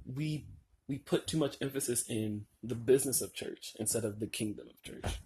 We 0.06 0.46
we 0.88 0.99
put 0.99 1.26
too 1.26 1.38
much 1.38 1.56
emphasis 1.61 2.04
in 2.08 2.46
the 2.62 2.75
business 2.75 3.20
of 3.20 3.34
church 3.34 3.75
instead 3.78 4.04
of 4.04 4.20
the 4.20 4.26
kingdom 4.26 4.68
of 4.68 4.82
church. 4.82 5.18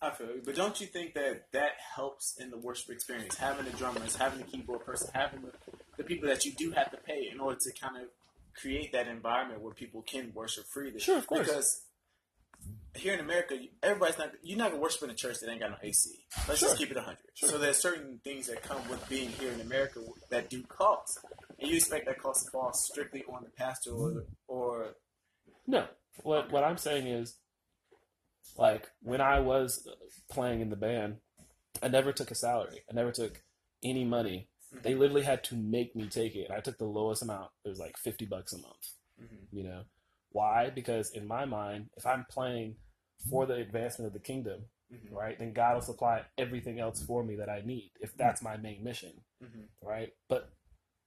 I 0.00 0.10
feel 0.10 0.28
you, 0.28 0.42
but 0.44 0.56
don't 0.56 0.80
you 0.80 0.86
think 0.88 1.14
that 1.14 1.52
that 1.52 1.72
helps 1.94 2.36
in 2.36 2.50
the 2.50 2.56
worship 2.56 2.90
experience? 2.90 3.36
Having 3.36 3.66
the 3.66 3.76
drummers, 3.76 4.16
having 4.16 4.40
the 4.40 4.44
keyboard 4.44 4.84
person, 4.84 5.08
having 5.14 5.42
the, 5.42 5.52
the 6.02 6.08
people 6.08 6.28
that 6.28 6.44
you 6.44 6.52
do 6.52 6.70
have 6.72 6.90
to 6.90 6.96
pay 6.98 7.28
in 7.32 7.40
order 7.40 7.58
to 7.60 7.72
kind 7.80 7.96
of 7.96 8.08
create 8.60 8.92
that 8.92 9.08
environment 9.08 9.60
where 9.62 9.72
people 9.74 10.02
can 10.02 10.32
worship 10.34 10.64
freely. 10.72 10.98
Sure, 11.00 11.18
of 11.18 11.26
course. 11.26 11.46
Because 11.46 11.84
here 12.94 13.14
in 13.14 13.20
America, 13.20 13.56
everybody's 13.82 14.18
not 14.18 14.32
you're 14.42 14.58
not 14.58 14.70
gonna 14.70 14.82
worship 14.82 15.02
in 15.02 15.10
a 15.10 15.14
church 15.14 15.36
that 15.40 15.50
ain't 15.50 15.60
got 15.60 15.70
no 15.70 15.76
AC. 15.82 16.10
Let's 16.48 16.60
Sure. 16.60 16.68
just 16.68 16.78
keep 16.78 16.90
it 16.90 16.96
hundred. 16.98 17.18
So 17.34 17.58
there's 17.58 17.78
certain 17.78 18.20
things 18.24 18.46
that 18.48 18.62
come 18.62 18.86
with 18.88 19.06
being 19.08 19.30
here 19.30 19.52
in 19.52 19.60
America 19.60 20.00
that 20.30 20.50
do 20.50 20.62
cost, 20.64 21.18
and 21.58 21.70
you 21.70 21.76
expect 21.76 22.06
that 22.06 22.20
cost 22.20 22.44
to 22.44 22.50
fall 22.50 22.72
strictly 22.74 23.24
on 23.32 23.44
the 23.44 23.50
pastor 23.50 23.90
or 23.92 24.24
or 24.46 24.96
No, 25.66 25.86
what 26.22 26.52
what 26.52 26.64
I'm 26.64 26.76
saying 26.76 27.06
is, 27.06 27.36
like 28.56 28.90
when 29.00 29.20
I 29.20 29.40
was 29.40 29.88
playing 30.30 30.60
in 30.60 30.68
the 30.70 30.76
band, 30.76 31.16
I 31.82 31.88
never 31.88 32.12
took 32.12 32.30
a 32.30 32.34
salary. 32.34 32.82
I 32.90 32.94
never 32.94 33.12
took 33.12 33.42
any 33.82 34.04
money. 34.04 34.48
They 34.82 34.94
literally 34.94 35.22
had 35.22 35.44
to 35.44 35.56
make 35.56 35.94
me 35.94 36.08
take 36.08 36.34
it. 36.34 36.50
I 36.50 36.60
took 36.60 36.78
the 36.78 36.84
lowest 36.86 37.22
amount. 37.22 37.50
It 37.64 37.68
was 37.68 37.78
like 37.78 37.96
fifty 37.98 38.24
bucks 38.26 38.52
a 38.52 38.58
month. 38.58 38.88
Mhm. 39.20 39.46
You 39.52 39.64
know, 39.64 39.84
why? 40.30 40.70
Because 40.70 41.10
in 41.10 41.26
my 41.26 41.44
mind, 41.44 41.90
if 41.96 42.06
I'm 42.06 42.24
playing 42.30 42.76
for 43.28 43.46
the 43.46 43.54
advancement 43.54 44.06
of 44.08 44.12
the 44.14 44.20
kingdom, 44.20 44.64
Mhm. 44.90 45.12
right, 45.12 45.38
then 45.38 45.52
God 45.52 45.74
will 45.74 45.82
supply 45.82 46.24
everything 46.38 46.80
else 46.80 47.02
for 47.04 47.22
me 47.22 47.36
that 47.36 47.48
I 47.48 47.60
need 47.60 47.92
if 48.00 48.16
that's 48.16 48.42
my 48.42 48.56
main 48.56 48.82
mission 48.82 49.24
Mhm. 49.42 49.68
right? 49.80 50.12
But 50.28 50.50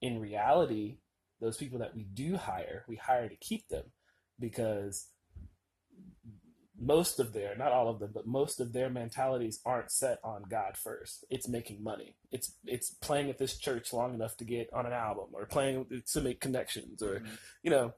in 0.00 0.20
reality, 0.20 0.98
those 1.40 1.56
people 1.56 1.78
that 1.80 1.94
we 1.94 2.04
do 2.04 2.36
hire, 2.36 2.84
we 2.88 2.96
hire 2.96 3.28
to 3.28 3.36
keep 3.36 3.68
them 3.68 3.92
because 4.38 5.12
most 6.78 7.18
of 7.20 7.32
their, 7.32 7.56
not 7.56 7.72
all 7.72 7.88
of 7.88 7.98
them, 8.00 8.10
but 8.12 8.26
most 8.26 8.60
of 8.60 8.72
their 8.72 8.90
mentalities 8.90 9.60
aren't 9.64 9.90
set 9.90 10.18
on 10.22 10.42
God 10.48 10.76
first. 10.76 11.24
It's 11.30 11.48
making 11.48 11.82
money. 11.82 12.14
It's 12.30 12.52
it's 12.66 12.90
playing 12.90 13.30
at 13.30 13.38
this 13.38 13.56
church 13.56 13.92
long 13.92 14.12
enough 14.14 14.36
to 14.38 14.44
get 14.44 14.70
on 14.72 14.84
an 14.86 14.92
album 14.92 15.26
or 15.32 15.46
playing 15.46 15.86
to 16.12 16.20
make 16.20 16.40
connections 16.40 17.02
or 17.02 17.20
Mhm. 17.20 17.38
you 17.62 17.70
know, 17.70 17.94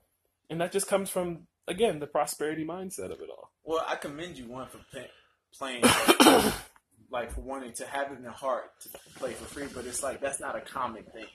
and 0.50 0.60
that 0.60 0.70
just 0.72 0.86
comes 0.86 1.10
from 1.10 1.46
again 1.66 1.98
the 1.98 2.06
prosperity 2.06 2.64
mindset 2.64 3.10
of 3.12 3.20
it 3.20 3.28
all. 3.30 3.50
Well, 3.64 3.84
I 3.86 3.96
commend 3.96 4.38
you 4.38 4.46
one 4.46 4.68
for 4.68 4.78
play, 4.92 5.10
playing, 5.52 5.82
like 7.10 7.32
for 7.32 7.40
wanting 7.40 7.72
to 7.74 7.86
have 7.86 8.12
it 8.12 8.16
in 8.18 8.22
the 8.22 8.30
heart 8.30 8.70
to 8.82 8.88
play 9.16 9.32
for 9.32 9.44
free, 9.46 9.66
but 9.74 9.86
it's 9.86 10.02
like 10.02 10.20
that's 10.20 10.40
not 10.40 10.56
a 10.56 10.60
common 10.60 11.04
thing. 11.04 11.26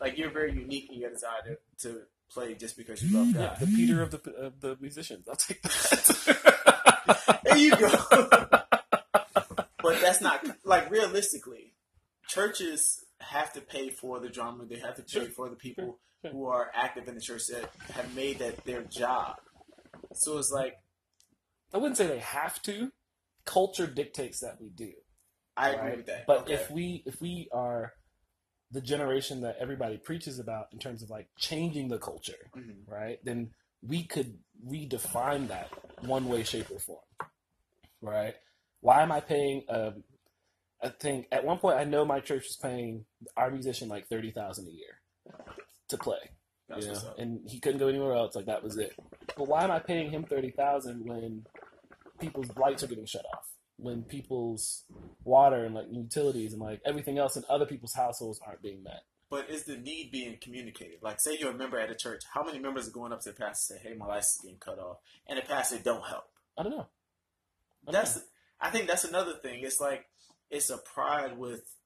Like 0.00 0.18
you're 0.18 0.30
very 0.30 0.52
unique 0.52 0.90
in 0.90 0.98
your 1.00 1.10
desire 1.10 1.42
to, 1.78 1.88
to 1.88 2.00
play 2.30 2.54
just 2.54 2.76
because 2.76 3.02
you 3.02 3.16
love 3.16 3.28
Yeah, 3.28 3.48
God. 3.48 3.60
the 3.60 3.66
Peter 3.66 4.02
of 4.02 4.10
the 4.10 4.30
of 4.34 4.60
the 4.60 4.76
musicians. 4.80 5.28
I'll 5.28 5.36
take 5.36 5.62
that. 5.62 6.46
There 7.44 7.56
you 7.56 7.76
go. 7.76 7.90
but 9.82 10.00
that's 10.00 10.20
not 10.20 10.46
like 10.64 10.90
realistically, 10.90 11.74
churches 12.28 13.04
have 13.20 13.52
to 13.54 13.60
pay 13.60 13.90
for 13.90 14.20
the 14.20 14.28
drama. 14.28 14.64
They 14.66 14.78
have 14.78 14.96
to 14.96 15.02
pay 15.02 15.28
for 15.28 15.48
the 15.48 15.56
people 15.56 15.98
who 16.30 16.46
are 16.46 16.70
active 16.74 17.08
in 17.08 17.14
the 17.14 17.20
church 17.20 17.46
that 17.48 17.70
have 17.94 18.14
made 18.14 18.38
that 18.38 18.64
their 18.64 18.82
job. 18.82 19.36
So 20.14 20.38
it's 20.38 20.50
like 20.50 20.74
I 21.72 21.78
wouldn't 21.78 21.96
say 21.96 22.06
they 22.06 22.18
have 22.18 22.60
to. 22.62 22.90
Culture 23.44 23.86
dictates 23.86 24.40
that 24.40 24.60
we 24.60 24.68
do. 24.70 24.92
I 25.56 25.70
agree 25.70 25.96
with 25.96 26.06
that. 26.06 26.26
But 26.26 26.42
Okay. 26.42 26.54
if 26.54 26.70
we 26.70 27.02
if 27.06 27.20
we 27.20 27.48
are 27.52 27.92
the 28.70 28.80
generation 28.80 29.40
that 29.40 29.56
everybody 29.58 29.98
preaches 29.98 30.38
about 30.38 30.66
in 30.72 30.78
terms 30.78 31.02
of 31.02 31.10
like 31.10 31.28
changing 31.36 31.88
the 31.88 31.98
culture, 31.98 32.50
Mhm. 32.56 32.86
right? 32.86 33.18
Then 33.24 33.50
we 33.86 34.04
could 34.04 34.38
redefine 34.66 35.48
that 35.48 35.70
one 36.02 36.28
way, 36.28 36.42
shape, 36.42 36.70
or 36.70 36.78
form, 36.78 36.98
right? 38.00 38.34
Why 38.80 39.02
am 39.02 39.12
I 39.12 39.20
paying? 39.20 39.64
Um, 39.68 40.04
I 40.82 40.88
think 40.88 41.26
at 41.30 41.44
one 41.44 41.58
point 41.58 41.78
I 41.78 41.84
know 41.84 42.04
my 42.04 42.20
church 42.20 42.44
was 42.44 42.56
paying 42.56 43.04
our 43.36 43.50
musician 43.50 43.88
like 43.88 44.08
thirty 44.08 44.30
thousand 44.30 44.68
a 44.68 44.70
year 44.70 45.00
to 45.88 45.98
play. 45.98 46.18
You 46.76 46.86
know, 46.86 47.14
and 47.18 47.40
he 47.48 47.58
couldn't 47.58 47.80
go 47.80 47.88
anywhere 47.88 48.14
else. 48.14 48.36
Like 48.36 48.46
that 48.46 48.62
was 48.62 48.76
it. 48.76 48.94
But 49.36 49.48
why 49.48 49.64
am 49.64 49.72
I 49.72 49.80
paying 49.80 50.10
him 50.10 50.24
thirty 50.24 50.50
thousand 50.50 51.04
when 51.04 51.44
people's 52.20 52.54
lights 52.56 52.82
are 52.84 52.86
getting 52.86 53.06
shut 53.06 53.24
off, 53.34 53.44
when 53.76 54.02
people's 54.02 54.84
water 55.24 55.64
and 55.64 55.74
like 55.74 55.86
utilities 55.90 56.52
and 56.52 56.62
like 56.62 56.80
everything 56.86 57.18
else 57.18 57.36
in 57.36 57.42
other 57.48 57.66
people's 57.66 57.94
households 57.94 58.40
aren't 58.46 58.62
being 58.62 58.82
met? 58.84 59.02
But 59.30 59.48
is 59.48 59.62
the 59.64 59.76
need 59.76 60.10
being 60.10 60.36
communicated? 60.40 61.02
Like, 61.02 61.20
say 61.20 61.36
you're 61.38 61.52
a 61.52 61.56
member 61.56 61.78
at 61.78 61.88
a 61.90 61.94
church. 61.94 62.24
How 62.34 62.42
many 62.42 62.58
members 62.58 62.88
are 62.88 62.92
going 62.92 63.12
up 63.12 63.20
to 63.22 63.30
the 63.30 63.36
pastor 63.36 63.74
and 63.74 63.82
say, 63.82 63.88
"Hey, 63.88 63.94
my 63.94 64.06
license 64.06 64.36
is 64.36 64.42
being 64.42 64.58
cut 64.58 64.78
off," 64.78 64.98
and 65.26 65.38
the 65.38 65.42
pastor 65.42 65.78
don't 65.78 66.04
help? 66.04 66.24
I 66.58 66.64
don't 66.64 66.72
know. 66.72 66.88
I 67.86 67.92
don't 67.92 67.92
That's. 67.92 68.16
know. 68.16 68.22
I 68.60 68.70
think 68.70 68.88
that's 68.88 69.04
another 69.04 69.34
thing. 69.34 69.62
It's 69.62 69.80
like 69.80 70.06
it's 70.50 70.68
a 70.68 70.78
pride 70.78 71.38
with 71.38 71.76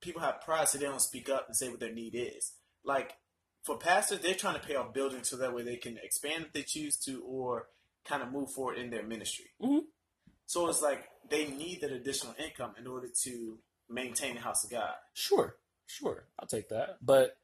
people 0.00 0.22
have 0.22 0.40
pride, 0.40 0.68
so 0.68 0.78
they 0.78 0.86
don't 0.86 1.00
speak 1.00 1.28
up 1.28 1.46
and 1.46 1.56
say 1.56 1.68
what 1.68 1.80
their 1.80 1.92
need 1.92 2.14
is. 2.14 2.54
Like 2.82 3.18
for 3.62 3.78
pastors, 3.78 4.20
they're 4.20 4.34
trying 4.34 4.58
to 4.60 4.66
pay 4.66 4.74
off 4.74 4.92
buildings 4.92 5.28
so 5.28 5.36
that 5.36 5.54
way 5.54 5.62
they 5.62 5.76
can 5.76 5.98
expand 5.98 6.46
if 6.46 6.52
they 6.52 6.62
choose 6.62 6.96
to, 7.04 7.22
or 7.24 7.68
kind 8.04 8.22
of 8.22 8.32
move 8.32 8.50
forward 8.50 8.76
in 8.78 8.90
their 8.90 9.02
ministry. 9.02 9.52
Mhm. 9.62 9.84
So 10.46 10.68
it's 10.68 10.82
like 10.82 11.08
they 11.28 11.46
need 11.48 11.80
that 11.82 11.92
additional 11.92 12.34
income 12.38 12.74
in 12.76 12.86
order 12.86 13.08
to 13.22 13.58
maintain 13.88 14.34
the 14.34 14.40
house 14.40 14.64
of 14.64 14.70
God. 14.70 14.94
Sure, 15.12 15.56
sure, 15.86 16.24
I'll 16.38 16.48
take 16.48 16.68
that. 16.68 16.98
But 17.02 17.36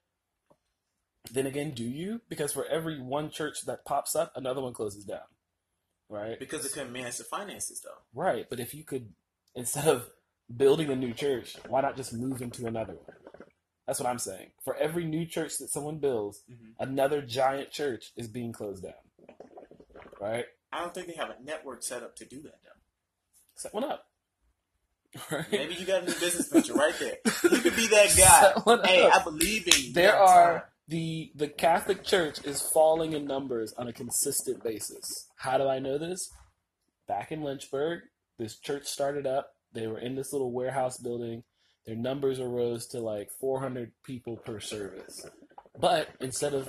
then 1.31 1.47
again, 1.47 1.73
do 1.73 1.85
you? 1.85 2.21
Because 2.29 2.53
for 2.53 2.65
every 2.67 3.01
one 3.01 3.31
church 3.31 3.63
that 3.67 3.85
pops 3.85 4.17
up, 4.17 4.33
another 4.37 4.61
one 4.61 4.73
closes 4.73 5.05
down, 5.05 5.21
right? 6.09 6.39
Because 6.39 6.65
it 6.65 6.73
couldn't 6.73 6.93
manage 6.93 7.19
the 7.19 7.25
finances, 7.25 7.81
though. 7.81 8.03
Right, 8.15 8.47
but 8.49 8.61
if 8.61 8.75
you 8.75 8.85
could, 8.85 9.13
instead 9.55 9.87
of 9.87 10.11
building 10.55 10.91
a 10.91 10.97
new 10.97 11.13
church, 11.13 11.57
why 11.69 11.81
not 11.81 11.97
just 11.97 12.13
move 12.13 12.43
into 12.43 12.67
another 12.67 12.95
one? 12.95 13.17
That's 13.87 13.99
what 14.01 14.09
I'm 14.09 14.19
saying. 14.19 14.53
For 14.63 14.77
every 14.77 15.05
new 15.05 15.27
church 15.27 15.59
that 15.59 15.71
someone 15.71 15.99
builds, 15.99 16.43
Mhm. 16.49 16.75
another 16.79 17.23
giant 17.23 17.71
church 17.71 18.13
is 18.17 18.29
being 18.29 18.53
closed 18.53 18.85
down. 18.85 18.95
Right? 20.21 20.47
I 20.73 20.81
don't 20.81 20.95
think 20.95 21.09
they 21.09 21.15
have 21.15 21.31
a 21.31 21.43
network 21.43 21.83
set 21.83 22.03
up 22.03 22.15
to 22.17 22.25
do 22.25 22.41
that, 22.43 22.63
though. 22.63 22.71
Set 23.57 23.75
one 23.75 23.85
up. 23.85 24.10
Right? 25.31 25.47
Maybe 25.51 25.75
you 25.75 25.87
got 25.87 26.03
a 26.03 26.07
new 26.07 26.15
business 26.21 26.49
venture 26.53 26.75
right 26.75 26.95
there. 27.01 27.17
You 27.51 27.59
could 27.59 27.77
be 27.77 27.87
that 27.89 28.15
guy. 28.67 28.87
Hey. 28.87 29.09
I 29.09 29.23
believe 29.25 29.67
in 29.67 29.85
you. 29.87 29.93
There 29.93 30.17
are 30.17 30.53
time. 30.53 30.63
the 30.89 31.33
the 31.35 31.49
Catholic 31.49 32.05
Church 32.05 32.45
is 32.45 32.63
falling 32.73 33.13
in 33.13 33.25
numbers 33.27 33.73
on 33.77 33.89
a 33.89 33.93
consistent 33.93 34.63
basis. 34.63 35.29
How 35.37 35.59
do 35.59 35.67
I 35.69 35.79
know 35.81 35.99
this? 35.99 36.29
Back 37.09 37.33
in 37.33 37.43
Lynchburg, 37.43 38.03
this 38.39 38.59
church 38.61 38.87
started 38.87 39.27
up. 39.27 39.51
They 39.73 39.87
were 39.89 39.99
in 39.99 40.15
this 40.15 40.33
little 40.33 40.53
warehouse 40.53 40.99
building. 40.99 41.43
Their 41.87 41.97
numbers 41.97 42.39
arose 42.39 42.87
to 42.89 43.01
like 43.01 43.29
400 43.41 43.93
people 44.05 44.37
per 44.37 44.61
service. 44.61 45.27
But 45.79 46.09
instead 46.21 46.55
of 46.55 46.69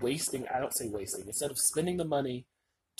wasting, 0.00 0.46
I 0.54 0.60
don't 0.60 0.76
say 0.76 0.88
wasting, 0.88 1.26
instead 1.26 1.50
of 1.50 1.58
spending 1.58 1.96
the 1.96 2.04
money 2.04 2.46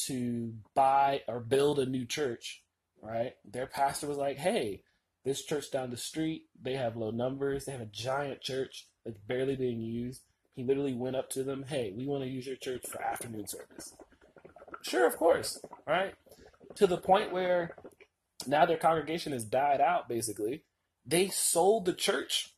to 0.07 0.55
buy 0.75 1.21
or 1.29 1.39
build 1.41 1.79
a 1.79 1.87
new 1.87 2.07
church, 2.07 2.63
right? 3.03 3.33
Their 3.45 3.67
pastor 3.67 4.07
was 4.07 4.19
like, 4.19 4.39
hey, 4.39 4.83
this 5.25 5.45
church 5.45 5.71
down 5.71 5.91
the 5.91 5.97
street, 5.97 6.45
they 6.61 6.75
have 6.75 6.97
low 6.97 7.11
numbers. 7.11 7.65
They 7.65 7.73
have 7.73 7.81
a 7.81 7.87
giant 7.87 8.41
church 8.41 8.87
that's 9.05 9.19
barely 9.19 9.57
being 9.57 9.81
used. 9.81 10.23
He 10.55 10.65
literally 10.65 10.95
went 10.95 11.17
up 11.17 11.31
to 11.31 11.43
them, 11.45 11.65
hey, 11.69 11.93
we 11.97 12.07
want 12.07 12.25
to 12.25 12.31
use 12.31 12.47
your 12.47 12.57
church 12.57 12.85
for 12.89 13.03
afternoon 13.03 13.47
service. 13.47 13.95
Sure, 14.83 15.07
of 15.07 15.17
course. 15.17 15.61
right? 15.87 16.15
To 16.77 16.87
the 16.87 16.97
point 16.97 17.33
where 17.33 17.77
now 18.47 18.67
their 18.67 18.77
congregation 18.77 19.33
has 19.33 19.45
died 19.45 19.81
out, 19.81 20.09
basically. 20.09 20.65
They 21.07 21.29
sold 21.29 21.85
the 21.85 21.93
church 21.93 22.55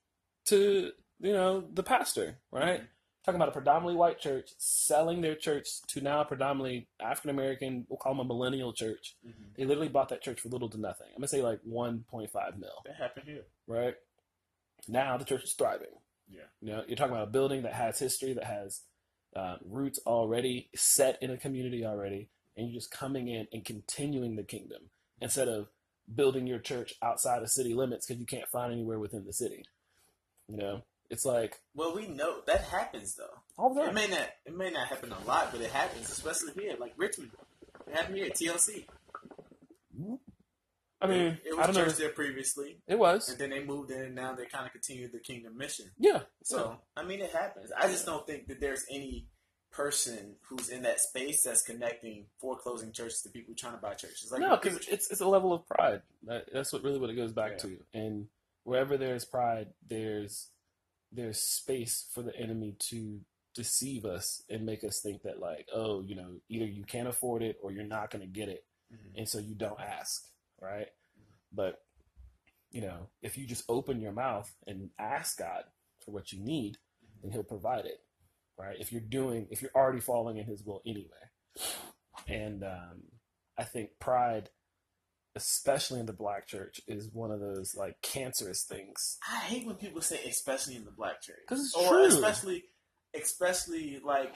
to, 0.46 0.90
you 1.20 1.32
know, 1.32 1.64
the 1.72 1.82
pastor, 1.82 2.38
right? 2.50 2.82
Talking 3.24 3.36
about 3.40 3.50
a 3.50 3.52
predominantly 3.52 3.94
white 3.94 4.18
church 4.18 4.50
selling 4.58 5.20
their 5.20 5.36
church 5.36 5.68
to 5.88 6.00
now 6.00 6.22
a 6.22 6.24
predominantly 6.24 6.88
African 7.00 7.30
American, 7.30 7.86
we'll 7.88 7.96
call 7.98 8.14
them 8.14 8.20
a 8.20 8.24
millennial 8.24 8.72
church. 8.72 9.14
Mhm. 9.24 9.54
They 9.54 9.64
literally 9.64 9.88
bought 9.88 10.08
that 10.08 10.22
church 10.22 10.40
for 10.40 10.48
little 10.48 10.68
to 10.70 10.78
nothing. 10.78 11.06
I'm 11.10 11.18
gonna 11.18 11.28
say 11.28 11.40
like 11.42 11.60
1.5 11.62 12.58
mil, 12.58 12.82
That 12.84 12.96
happened 12.96 13.26
here. 13.26 13.46
right? 13.68 13.94
Now 14.88 15.16
the 15.16 15.24
church 15.24 15.44
is 15.44 15.52
thriving. 15.52 16.00
Yeah. 16.28 16.46
You 16.60 16.68
know, 16.72 16.84
you're 16.88 16.96
talking 16.96 17.14
about 17.14 17.28
a 17.28 17.30
building 17.30 17.62
that 17.62 17.74
has 17.74 17.98
history, 18.00 18.32
that 18.32 18.44
has 18.44 18.82
uh, 19.36 19.56
roots 19.64 19.98
already 20.06 20.68
set 20.74 21.22
in 21.22 21.30
a 21.30 21.38
community 21.38 21.86
already, 21.86 22.28
and 22.56 22.66
you're 22.68 22.74
just 22.74 22.90
coming 22.90 23.28
in 23.28 23.46
and 23.52 23.64
continuing 23.64 24.34
the 24.36 24.42
kingdom 24.42 24.90
instead 25.20 25.48
of 25.48 25.68
building 26.12 26.46
your 26.46 26.58
church 26.58 26.94
outside 27.00 27.42
of 27.42 27.48
city 27.50 27.72
limits 27.72 28.04
because 28.06 28.18
you 28.20 28.26
can't 28.26 28.48
find 28.48 28.72
anywhere 28.72 28.98
within 28.98 29.24
the 29.24 29.32
city. 29.32 29.64
You 30.48 30.56
know, 30.56 30.82
it's 31.12 31.24
like 31.24 31.60
Well, 31.74 31.94
we 31.94 32.08
know 32.08 32.40
that 32.46 32.62
happens 32.64 33.14
though. 33.14 33.38
all 33.56 33.78
It 33.78 33.94
may 33.94 34.08
not. 34.08 34.28
It 34.46 34.56
may 34.56 34.70
not 34.70 34.88
happen 34.88 35.12
a 35.12 35.28
lot, 35.28 35.52
but 35.52 35.60
it 35.60 35.70
happens, 35.70 36.10
especially 36.10 36.52
here, 36.54 36.74
like 36.80 36.94
Richmond. 36.96 37.30
It 37.86 37.94
happened 37.94 38.16
here 38.16 38.26
at 38.26 38.34
TLC. 38.34 38.86
Mm-hmm. 39.98 40.14
I 41.00 41.06
mean, 41.08 41.20
it, 41.20 41.42
it 41.44 41.54
I 41.54 41.66
was 41.66 41.66
don't 41.66 41.74
church 41.84 41.94
know. 41.94 42.04
there 42.04 42.08
previously, 42.10 42.78
It 42.86 42.96
was. 42.98 43.28
and 43.28 43.38
then 43.38 43.50
they 43.50 43.62
moved 43.64 43.90
in, 43.90 44.00
and 44.00 44.14
now 44.14 44.34
they 44.34 44.46
kind 44.46 44.66
of 44.66 44.72
continue 44.72 45.08
the 45.10 45.18
kingdom 45.18 45.58
mission. 45.58 45.86
Yeah. 45.98 46.20
So 46.44 46.76
I 46.96 47.02
mean, 47.02 47.20
it 47.20 47.30
happens. 47.32 47.70
I 47.76 47.88
just 47.88 48.06
don't 48.06 48.26
think 48.26 48.46
that 48.48 48.60
there's 48.60 48.84
any 48.90 49.26
person 49.72 50.36
who's 50.48 50.68
in 50.68 50.82
that 50.82 51.00
space 51.00 51.42
that's 51.42 51.62
connecting 51.62 52.26
foreclosing 52.38 52.92
churches 52.92 53.22
to 53.22 53.30
people 53.30 53.54
trying 53.56 53.72
to 53.74 53.80
buy 53.80 53.94
churches. 53.94 54.30
Like 54.30 54.40
no, 54.42 54.56
because 54.56 54.86
it's 54.86 55.10
it's 55.10 55.20
a 55.20 55.26
level 55.28 55.52
of 55.52 55.66
pride. 55.66 56.02
That, 56.26 56.44
that's 56.52 56.72
what 56.72 56.82
really 56.84 56.98
what 57.00 57.10
it 57.10 57.16
goes 57.16 57.32
back 57.32 57.52
Yeah. 57.52 57.56
to. 57.58 57.78
And 57.94 58.26
wherever 58.64 58.96
there's 58.96 59.24
pride, 59.24 59.68
there's 59.88 60.48
there's 61.12 61.40
space 61.40 62.06
for 62.12 62.22
the 62.22 62.34
enemy 62.36 62.76
to 62.90 63.20
deceive 63.54 64.04
us 64.04 64.42
and 64.48 64.64
make 64.64 64.82
us 64.82 65.00
think 65.00 65.22
that 65.22 65.38
like, 65.40 65.68
oh, 65.74 66.02
you 66.02 66.14
know, 66.14 66.40
either 66.48 66.64
you 66.66 66.84
can't 66.84 67.08
afford 67.08 67.42
it 67.42 67.58
or 67.62 67.70
you're 67.72 67.84
not 67.84 68.10
going 68.10 68.22
to 68.22 68.26
get 68.40 68.48
it, 68.48 68.64
Mhm. 68.92 69.18
and 69.18 69.28
so 69.28 69.38
you 69.38 69.54
don't 69.54 69.80
ask, 69.80 70.26
right? 70.60 70.88
But 71.52 71.84
you 72.70 72.80
know, 72.80 73.10
if 73.20 73.36
you 73.36 73.46
just 73.46 73.64
open 73.68 74.00
your 74.00 74.12
mouth 74.12 74.50
and 74.66 74.90
ask 74.98 75.38
God 75.38 75.64
for 76.00 76.12
what 76.12 76.32
you 76.32 76.40
need, 76.40 76.78
then 77.20 77.30
He'll 77.30 77.42
provide 77.44 77.84
it, 77.84 78.00
right? 78.56 78.78
If 78.80 78.90
you're 78.92 79.02
doing, 79.02 79.46
if 79.50 79.60
you're 79.60 79.70
already 79.74 80.00
following 80.00 80.38
in 80.38 80.46
His 80.46 80.62
will 80.64 80.80
anyway, 80.86 81.28
and 82.26 82.64
um, 82.64 83.02
I 83.58 83.64
think 83.64 83.98
pride, 84.00 84.48
especially 85.34 86.00
in 86.00 86.06
the 86.06 86.12
black 86.12 86.46
church, 86.46 86.80
is 86.86 87.08
one 87.12 87.30
of 87.30 87.40
those 87.40 87.74
like 87.74 88.00
cancerous 88.02 88.64
things. 88.64 89.18
I 89.30 89.36
hate 89.38 89.66
when 89.66 89.76
people 89.76 90.00
say, 90.02 90.20
especially 90.28 90.76
in 90.76 90.84
the 90.84 90.90
black 90.90 91.22
church, 91.22 91.40
'Cause 91.48 91.60
it's 91.60 91.74
or 91.74 91.88
true. 91.90 92.04
especially, 92.06 92.64
especially 93.14 93.98
like 94.04 94.34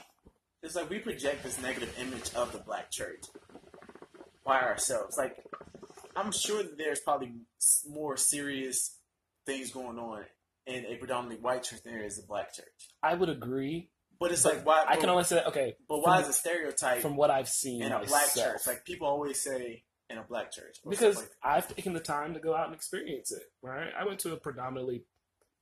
it's 0.63 0.75
like 0.75 0.91
we 0.91 0.99
project 0.99 1.43
this 1.43 1.61
negative 1.61 1.95
image 1.99 2.35
of 2.35 2.53
the 2.53 2.59
black 2.59 2.91
church 2.91 3.25
by 4.45 4.61
ourselves. 4.61 5.17
Like 5.17 5.37
I'm 6.15 6.33
sure 6.33 6.63
that 6.63 6.79
there's 6.79 7.01
probably 7.01 7.33
more 7.89 8.17
serious 8.17 8.99
things 9.45 9.71
going 9.71 9.99
on 9.99 10.25
in 10.67 10.85
a 10.87 10.97
predominantly 10.97 11.43
white 11.43 11.63
church 11.63 11.83
than 11.83 11.93
there 11.93 12.03
is 12.05 12.19
a 12.19 12.27
black 12.27 12.53
church. 12.55 12.89
I 13.03 13.15
would 13.15 13.29
agree. 13.29 13.91
But 14.19 14.33
it's 14.33 14.43
but 14.45 14.55
like 14.55 14.67
why? 14.67 14.85
I 14.89 14.95
but, 14.95 15.01
can 15.01 15.11
only 15.11 15.25
say, 15.25 15.45
okay, 15.45 15.77
but 15.89 15.99
why 15.99 16.23
is 16.23 16.29
a 16.29 16.33
stereotype 16.33 17.03
from 17.03 17.17
what 17.17 17.31
I've 17.31 17.51
seen 17.51 17.83
in 17.83 17.93
a 17.93 18.03
black 18.05 18.35
church? 18.35 18.67
Like 18.67 18.85
people 18.87 19.07
always 19.07 19.39
say 19.41 19.85
in 20.09 20.19
a 20.19 20.23
black 20.23 20.53
church 20.53 20.79
because 20.89 21.17
stuff 21.17 21.31
I've 21.43 21.75
taken 21.75 21.93
the 21.93 22.01
time 22.01 22.35
to 22.35 22.41
go 22.41 22.55
out 22.55 22.67
and 22.67 22.75
experience 22.75 23.33
it. 23.33 23.43
Right, 23.63 23.91
I 23.99 24.05
went 24.05 24.21
to 24.21 24.33
a 24.33 24.37
predominantly 24.37 25.05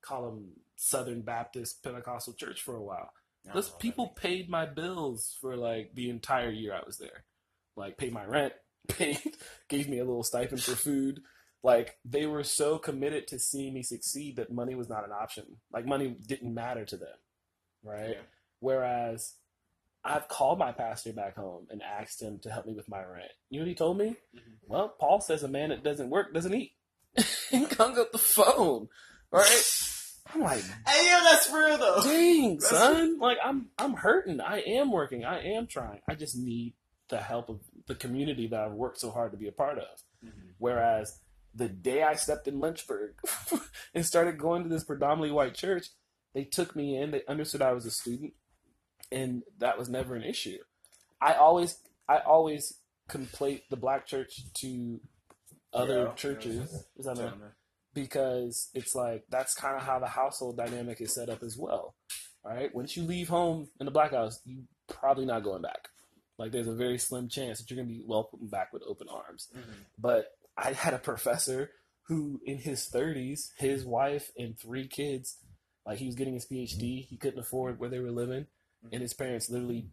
call 0.03 0.27
them 0.27 0.51
Southern 0.77 1.23
Baptist 1.23 1.83
Pentecostal 1.83 2.35
church 2.35 2.63
for 2.63 2.77
a 2.77 2.83
while. 2.83 3.11
Those 3.53 3.69
people 3.69 4.09
paid 4.09 4.49
my 4.49 4.65
bills 4.65 5.37
for 5.41 5.57
like 5.57 5.95
the 5.95 6.09
entire 6.09 6.51
year 6.51 6.73
I 6.73 6.85
was 6.87 6.97
there. 6.97 7.25
Like 7.77 7.99
paid 7.99 8.13
my 8.13 8.25
rent, 8.25 8.55
paid 8.89 9.19
gave 9.69 9.89
me 9.89 9.99
a 9.99 10.05
little 10.05 10.23
stipend 10.23 10.63
for 10.63 10.77
food. 10.77 11.21
Like 11.63 11.99
they 12.05 12.27
were 12.27 12.45
so 12.45 12.79
committed 12.79 13.29
to 13.29 13.39
seeing 13.39 13.75
me 13.75 13.83
succeed 13.83 14.37
that 14.37 14.53
money 14.53 14.75
was 14.75 14.89
not 14.89 15.05
an 15.05 15.13
option. 15.13 15.45
Like 15.73 15.87
money 15.87 16.17
didn't 16.27 16.55
matter 16.55 16.85
to 16.87 16.97
them. 16.97 17.17
Right? 17.83 18.11
Yeah. 18.11 18.23
Whereas 18.61 19.35
I've 20.05 20.29
called 20.29 20.59
my 20.59 20.73
pastor 20.73 21.13
back 21.13 21.37
home 21.37 21.67
and 21.71 21.81
asked 21.83 22.21
him 22.21 22.39
to 22.43 22.51
help 22.51 22.67
me 22.67 22.75
with 22.75 22.89
my 22.89 23.03
rent. 23.03 23.31
You 23.49 23.59
know 23.61 23.65
what 23.65 23.69
he 23.71 23.75
told 23.75 23.97
me? 23.99 24.17
Mhm. 24.35 24.41
Well, 24.67 24.89
Paul 25.01 25.21
says 25.21 25.43
a 25.43 25.49
man 25.49 25.71
that 25.71 25.83
doesn't 25.83 26.11
work 26.11 26.35
doesn't 26.35 26.55
eat. 26.55 26.73
he 27.51 27.65
hung 27.65 27.99
up 27.99 28.13
the 28.13 28.19
phone. 28.19 28.89
Right? 29.31 29.81
I'm 30.35 30.41
like, 30.43 30.63
Hey, 30.87 31.11
yo, 31.11 31.19
that's 31.25 31.51
real 31.51 31.79
though. 31.79 32.01
dang, 32.03 32.57
That's- 32.59 32.71
son. 32.71 33.19
Like 33.19 33.39
I'm 33.45 33.71
I'm 33.79 33.95
hurting. 33.95 34.41
I 34.41 34.59
am 34.61 34.93
working. 34.93 35.25
I 35.25 35.41
am 35.55 35.67
trying. 35.67 36.01
I 36.09 36.15
just 36.15 36.37
need 36.37 36.75
the 37.09 37.19
help 37.19 37.49
of 37.49 37.61
the 37.87 37.95
community 37.95 38.47
that 38.49 38.61
I've 38.61 38.73
worked 38.73 38.99
so 39.01 39.11
hard 39.11 39.33
to 39.33 39.39
be 39.39 39.49
a 39.49 39.53
part 39.53 39.79
of. 39.79 40.03
Mhm. 40.25 40.31
Whereas 40.59 41.21
the 41.55 41.69
day 41.69 42.03
I 42.03 42.15
stepped 42.17 42.49
in 42.49 42.59
Lynchburg 42.61 43.15
and 43.95 44.05
started 44.05 44.39
going 44.39 44.65
to 44.65 44.69
this 44.69 44.85
predominantly 44.85 45.31
white 45.31 45.55
church, 45.55 45.87
they 46.35 46.45
took 46.45 46.75
me 46.75 46.97
in. 46.97 47.11
They 47.13 47.23
understood 47.29 47.63
I 47.63 47.73
was 47.73 47.87
a 47.87 47.91
student, 47.93 48.33
and 49.13 49.43
that 49.59 49.79
was 49.79 49.89
never 49.89 50.15
an 50.15 50.23
issue. 50.23 50.59
I 51.21 51.35
always 51.35 51.79
I 52.09 52.19
always 52.19 52.75
conflate 53.09 53.63
the 53.71 53.77
black 53.77 54.07
church 54.07 54.41
to 54.55 55.01
other 55.73 56.05
Yeah, 56.05 56.13
churches. 56.15 56.85
Is 56.97 57.07
that 57.07 57.19
a- 57.19 57.33
because 57.95 58.71
it's 58.75 58.95
like 58.95 59.25
that's 59.29 59.55
kind 59.55 59.77
of 59.77 59.83
how 59.83 59.99
the 59.99 60.07
household 60.09 60.57
dynamic 60.57 61.01
is 61.01 61.15
set 61.15 61.29
up 61.29 61.43
as 61.43 61.57
well. 61.57 61.95
All 62.45 62.53
right, 62.53 62.75
once 62.75 62.97
you 62.97 63.05
leave 63.05 63.29
home 63.29 63.69
in 63.81 63.87
the 63.87 63.93
black 63.93 64.11
house, 64.13 64.41
you 64.45 64.65
probably 64.89 65.25
not 65.25 65.45
going 65.45 65.63
back. 65.63 65.89
Like 66.39 66.53
there's 66.53 66.69
a 66.69 66.75
very 66.75 66.99
slim 66.99 67.29
chance 67.29 67.59
that 67.61 67.71
you're 67.71 67.77
gonna 67.83 67.89
be 67.95 68.03
welcomed 68.07 68.51
back 68.51 68.73
with 68.73 68.83
open 68.87 69.09
arms. 69.09 69.49
Mhm. 69.55 69.63
But 69.99 70.27
I 70.57 70.73
had 70.73 70.95
a 70.95 70.99
professor 70.99 71.71
who, 72.09 72.41
in 72.45 72.59
his 72.59 72.87
30s, 72.89 73.53
his 73.57 73.85
wife 73.85 74.31
and 74.37 74.59
three 74.59 74.87
kids, 74.89 75.39
like 75.87 75.99
he 75.99 76.07
was 76.07 76.15
getting 76.17 76.35
his 76.35 76.47
PhD, 76.47 77.07
he 77.07 77.17
couldn't 77.17 77.39
afford 77.41 77.79
where 77.79 77.89
they 77.89 77.99
were 78.01 78.11
living, 78.11 78.47
and 78.93 79.03
his 79.03 79.15
parents 79.15 79.49
literally 79.51 79.91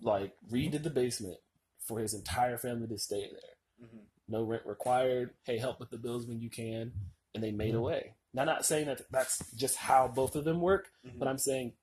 like 0.00 0.32
redid 0.50 0.82
the 0.82 0.90
basement 0.90 1.38
for 1.80 1.98
his 1.98 2.14
entire 2.14 2.56
family 2.58 2.86
to 2.88 2.98
stay 2.98 3.28
there 3.30 3.88
Mhm. 3.88 4.06
no 4.28 4.42
rent 4.42 4.64
required. 4.66 5.34
Hey, 5.44 5.58
help 5.58 5.80
with 5.80 5.90
the 5.90 5.98
bills 5.98 6.26
when 6.26 6.40
you 6.40 6.48
can, 6.50 6.92
and 7.34 7.42
they 7.42 7.50
made 7.52 7.74
a 7.74 7.80
way. 7.80 8.14
Now, 8.32 8.44
not 8.44 8.64
saying 8.64 8.86
that 8.86 9.02
that's 9.10 9.52
just 9.52 9.76
how 9.76 10.08
both 10.08 10.34
of 10.36 10.44
them 10.44 10.60
work, 10.60 10.92
Mhm. 11.04 11.18
but 11.18 11.28
I'm 11.28 11.38
saying 11.38 11.76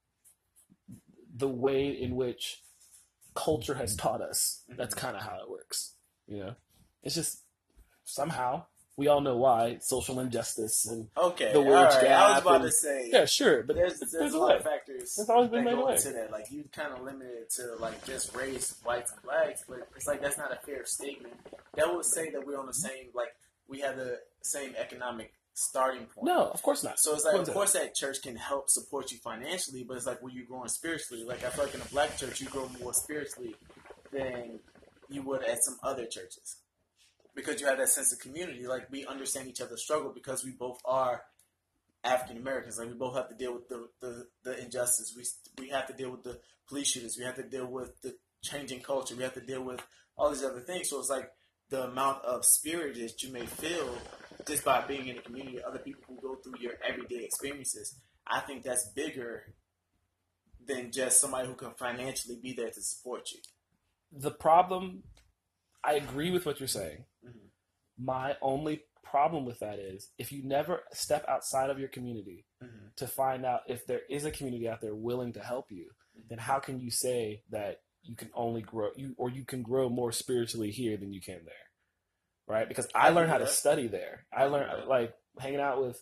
the 1.33 1.47
way 1.49 1.89
in 1.89 2.15
which 2.15 2.63
culture 3.35 3.75
has 3.75 3.95
taught 3.95 4.21
us. 4.21 4.63
That's 4.69 4.93
Mhm. 4.95 4.99
kind 4.99 5.17
of 5.17 5.23
how 5.23 5.41
it 5.41 5.49
works. 5.49 5.95
You 6.27 6.37
know, 6.39 6.55
it's 7.03 7.15
just 7.15 7.43
somehow 8.03 8.67
we 9.01 9.07
all 9.07 9.19
know 9.19 9.35
why 9.35 9.79
social 9.81 10.19
injustice 10.19 10.85
and 10.85 11.07
Okay, 11.17 11.51
the 11.53 11.59
wage 11.59 11.71
right. 11.71 12.05
I 12.05 12.33
was 12.33 12.41
about 12.43 12.55
and- 12.57 12.65
to 12.65 12.71
say, 12.71 13.09
yeah, 13.11 13.25
sure, 13.25 13.63
but 13.63 13.75
there's 13.75 13.97
there's, 13.99 14.11
there's, 14.11 14.33
a 14.35 14.37
lot 14.37 14.49
way. 14.49 14.57
of 14.57 14.63
factors 14.63 15.17
It's 15.17 15.27
always 15.27 15.49
been 15.49 15.63
that 15.63 15.71
made 15.71 15.81
go 15.81 15.89
into 15.89 16.09
that. 16.11 16.31
Like 16.31 16.51
you 16.51 16.65
kind 16.71 16.93
of 16.93 17.01
limited 17.03 17.49
to 17.55 17.75
like 17.79 18.05
just 18.05 18.35
race, 18.35 18.75
whites 18.83 19.11
and 19.11 19.23
blacks, 19.23 19.63
but 19.67 19.79
it's 19.95 20.05
like 20.05 20.21
that's 20.21 20.37
not 20.37 20.51
a 20.53 20.57
fair 20.67 20.85
statement. 20.85 21.33
That 21.77 21.91
would 21.91 22.05
say 22.05 22.29
that 22.29 22.45
we're 22.45 22.59
on 22.59 22.67
the 22.67 22.75
same 22.75 23.07
like 23.15 23.29
we 23.67 23.79
have 23.79 23.97
the 23.97 24.19
same 24.43 24.75
economic 24.77 25.33
starting 25.55 26.05
point. 26.05 26.27
No, 26.27 26.45
of 26.45 26.61
course 26.61 26.83
not. 26.83 26.99
So 26.99 27.15
it's 27.15 27.25
like, 27.25 27.33
What's 27.37 27.49
of 27.49 27.55
course, 27.55 27.73
that 27.73 27.95
church 27.95 28.21
can 28.21 28.35
help 28.35 28.69
support 28.69 29.11
you 29.11 29.17
financially, 29.17 29.83
but 29.83 29.97
it's 29.97 30.05
like 30.05 30.21
when 30.21 30.35
you're 30.35 30.45
growing 30.45 30.69
spiritually. 30.69 31.23
Like 31.23 31.43
I 31.43 31.49
feel 31.49 31.65
like 31.65 31.73
in 31.73 31.81
a 31.81 31.85
black 31.85 32.17
church, 32.17 32.39
you 32.39 32.47
grow 32.49 32.69
more 32.79 32.93
spiritually 32.93 33.55
than 34.11 34.59
you 35.09 35.23
would 35.23 35.43
at 35.43 35.57
some 35.63 35.77
other 35.81 36.05
churches 36.05 36.57
because 37.35 37.61
you 37.61 37.67
have 37.67 37.77
that 37.77 37.89
sense 37.89 38.11
of 38.11 38.19
community. 38.19 38.67
Like 38.67 38.89
we 38.91 39.05
understand 39.05 39.47
each 39.47 39.61
other's 39.61 39.83
struggle 39.83 40.11
because 40.13 40.43
we 40.43 40.51
both 40.51 40.79
are 40.85 41.23
African 42.03 42.37
Americans. 42.37 42.77
Like 42.77 42.87
we 42.87 42.93
both 42.93 43.15
have 43.15 43.29
to 43.29 43.35
deal 43.35 43.53
with 43.53 43.67
the, 43.69 43.87
the, 44.01 44.27
the 44.43 44.63
injustice. 44.63 45.13
We 45.15 45.63
we 45.63 45.69
have 45.69 45.87
to 45.87 45.93
deal 45.93 46.11
with 46.11 46.23
the 46.23 46.39
police 46.67 46.87
shooters. 46.87 47.17
We 47.17 47.25
have 47.25 47.35
to 47.35 47.43
deal 47.43 47.67
with 47.67 48.01
the 48.01 48.15
changing 48.41 48.81
culture. 48.81 49.15
We 49.15 49.23
have 49.23 49.33
to 49.35 49.41
deal 49.41 49.63
with 49.63 49.81
all 50.17 50.29
these 50.29 50.43
other 50.43 50.59
things. 50.61 50.89
So 50.89 50.99
it's 50.99 51.09
like 51.09 51.31
the 51.69 51.83
amount 51.83 52.23
of 52.25 52.43
spirit 52.45 52.95
that 52.95 53.23
you 53.23 53.31
may 53.31 53.45
feel 53.45 53.97
just 54.47 54.65
by 54.65 54.81
being 54.81 55.07
in 55.07 55.17
a 55.17 55.21
community 55.21 55.59
of 55.59 55.65
other 55.65 55.79
people 55.79 56.03
who 56.07 56.19
go 56.21 56.35
through 56.35 56.59
your 56.59 56.73
everyday 56.87 57.23
experiences. 57.23 57.95
I 58.27 58.39
think 58.41 58.63
that's 58.63 58.89
bigger 58.89 59.53
than 60.65 60.91
just 60.91 61.19
somebody 61.19 61.47
who 61.47 61.55
can 61.55 61.71
financially 61.71 62.37
be 62.41 62.53
there 62.53 62.69
to 62.69 62.81
support 62.81 63.31
you. 63.31 63.39
the 64.11 64.31
problem 64.31 65.03
i 65.83 65.93
agree 65.93 66.29
with 66.31 66.45
what 66.45 66.59
you're 66.59 66.67
saying. 66.67 67.05
My 68.01 68.35
only 68.41 68.81
problem 69.03 69.45
with 69.45 69.59
that 69.59 69.77
is 69.79 70.09
if 70.17 70.31
you 70.31 70.41
never 70.43 70.81
step 70.93 71.25
outside 71.27 71.69
of 71.69 71.79
your 71.79 71.89
community 71.89 72.45
Mm-hmm. 72.63 72.87
to 72.97 73.07
find 73.07 73.43
out 73.43 73.61
if 73.67 73.87
there 73.87 74.01
is 74.07 74.23
a 74.23 74.29
community 74.29 74.69
out 74.69 74.81
there 74.81 74.93
willing 74.93 75.33
to 75.33 75.39
help 75.39 75.71
you 75.71 75.87
then 76.29 76.37
how 76.37 76.59
can 76.59 76.79
you 76.79 76.91
say 76.91 77.41
that 77.49 77.81
you 78.03 78.15
can 78.15 78.29
only 78.33 78.61
grow 78.61 78.89
you 78.95 79.13
or 79.17 79.29
you 79.29 79.45
can 79.45 79.61
grow 79.61 79.89
more 79.89 80.11
spiritually 80.11 80.71
here 80.71 80.97
than 80.97 81.13
you 81.13 81.21
can 81.21 81.39
there? 81.45 81.53
Right? 82.47 82.67
Because 82.67 82.87
i 82.95 83.07
I 83.07 83.09
learned 83.09 83.29
how 83.29 83.37
believe 83.37 83.49
to 83.49 83.55
study 83.55 83.87
there. 83.87 84.25
I 84.33 84.45
learned 84.45 84.87
like 84.87 85.13
hanging 85.39 85.59
out 85.59 85.81
with 85.81 86.01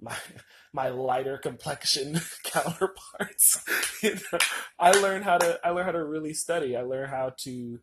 my 0.00 0.14
my 0.72 0.88
lighter 0.88 1.38
complexion 1.38 2.20
counterparts. 2.44 3.62
You 4.02 4.14
know, 4.14 4.38
i 4.78 4.92
learned 4.92 5.24
how 5.24 5.38
to 5.38 5.58
i 5.64 5.70
learned 5.70 5.86
how 5.86 5.92
to 5.92 6.04
really 6.04 6.32
study. 6.32 6.76
I 6.76 6.82
learned 6.82 7.10
how 7.10 7.32
to 7.44 7.80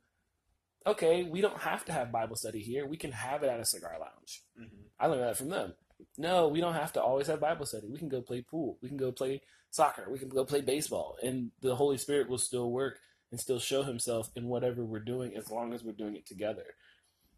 okay 0.85 1.23
we 1.23 1.41
don't 1.41 1.59
have 1.61 1.83
to 1.85 1.91
have 1.91 2.11
bible 2.11 2.35
study 2.35 2.59
here 2.59 2.85
we 2.87 2.97
can 2.97 3.11
have 3.11 3.43
it 3.43 3.49
at 3.49 3.59
a 3.59 3.65
cigar 3.65 3.97
lounge 3.99 4.41
Mm-hmm. 4.59 4.81
I 4.99 5.07
learned 5.07 5.23
that 5.23 5.37
from 5.37 5.49
them. 5.49 5.73
No, 6.17 6.47
we 6.47 6.61
don't 6.61 6.73
have 6.73 6.93
to 6.93 7.01
always 7.01 7.27
have 7.27 7.41
Bible 7.41 7.65
study. 7.65 7.87
We 7.89 7.97
can 7.97 8.07
go 8.09 8.21
play 8.21 8.41
pool. 8.41 8.77
We 8.81 8.87
can 8.87 8.97
go 8.97 9.11
play 9.11 9.41
soccer. 9.71 10.07
We 10.09 10.19
can 10.19 10.29
go 10.29 10.45
play 10.45 10.61
baseball. 10.61 11.17
And 11.21 11.51
the 11.61 11.75
Holy 11.75 11.97
Spirit 11.97 12.29
will 12.29 12.37
still 12.37 12.71
work 12.71 12.99
and 13.31 13.39
still 13.39 13.59
show 13.59 13.83
himself 13.83 14.29
in 14.35 14.47
whatever 14.47 14.85
we're 14.85 14.99
doing 14.99 15.35
as 15.35 15.51
long 15.51 15.73
as 15.73 15.83
we're 15.83 15.91
doing 15.91 16.15
it 16.15 16.25
together. 16.25 16.63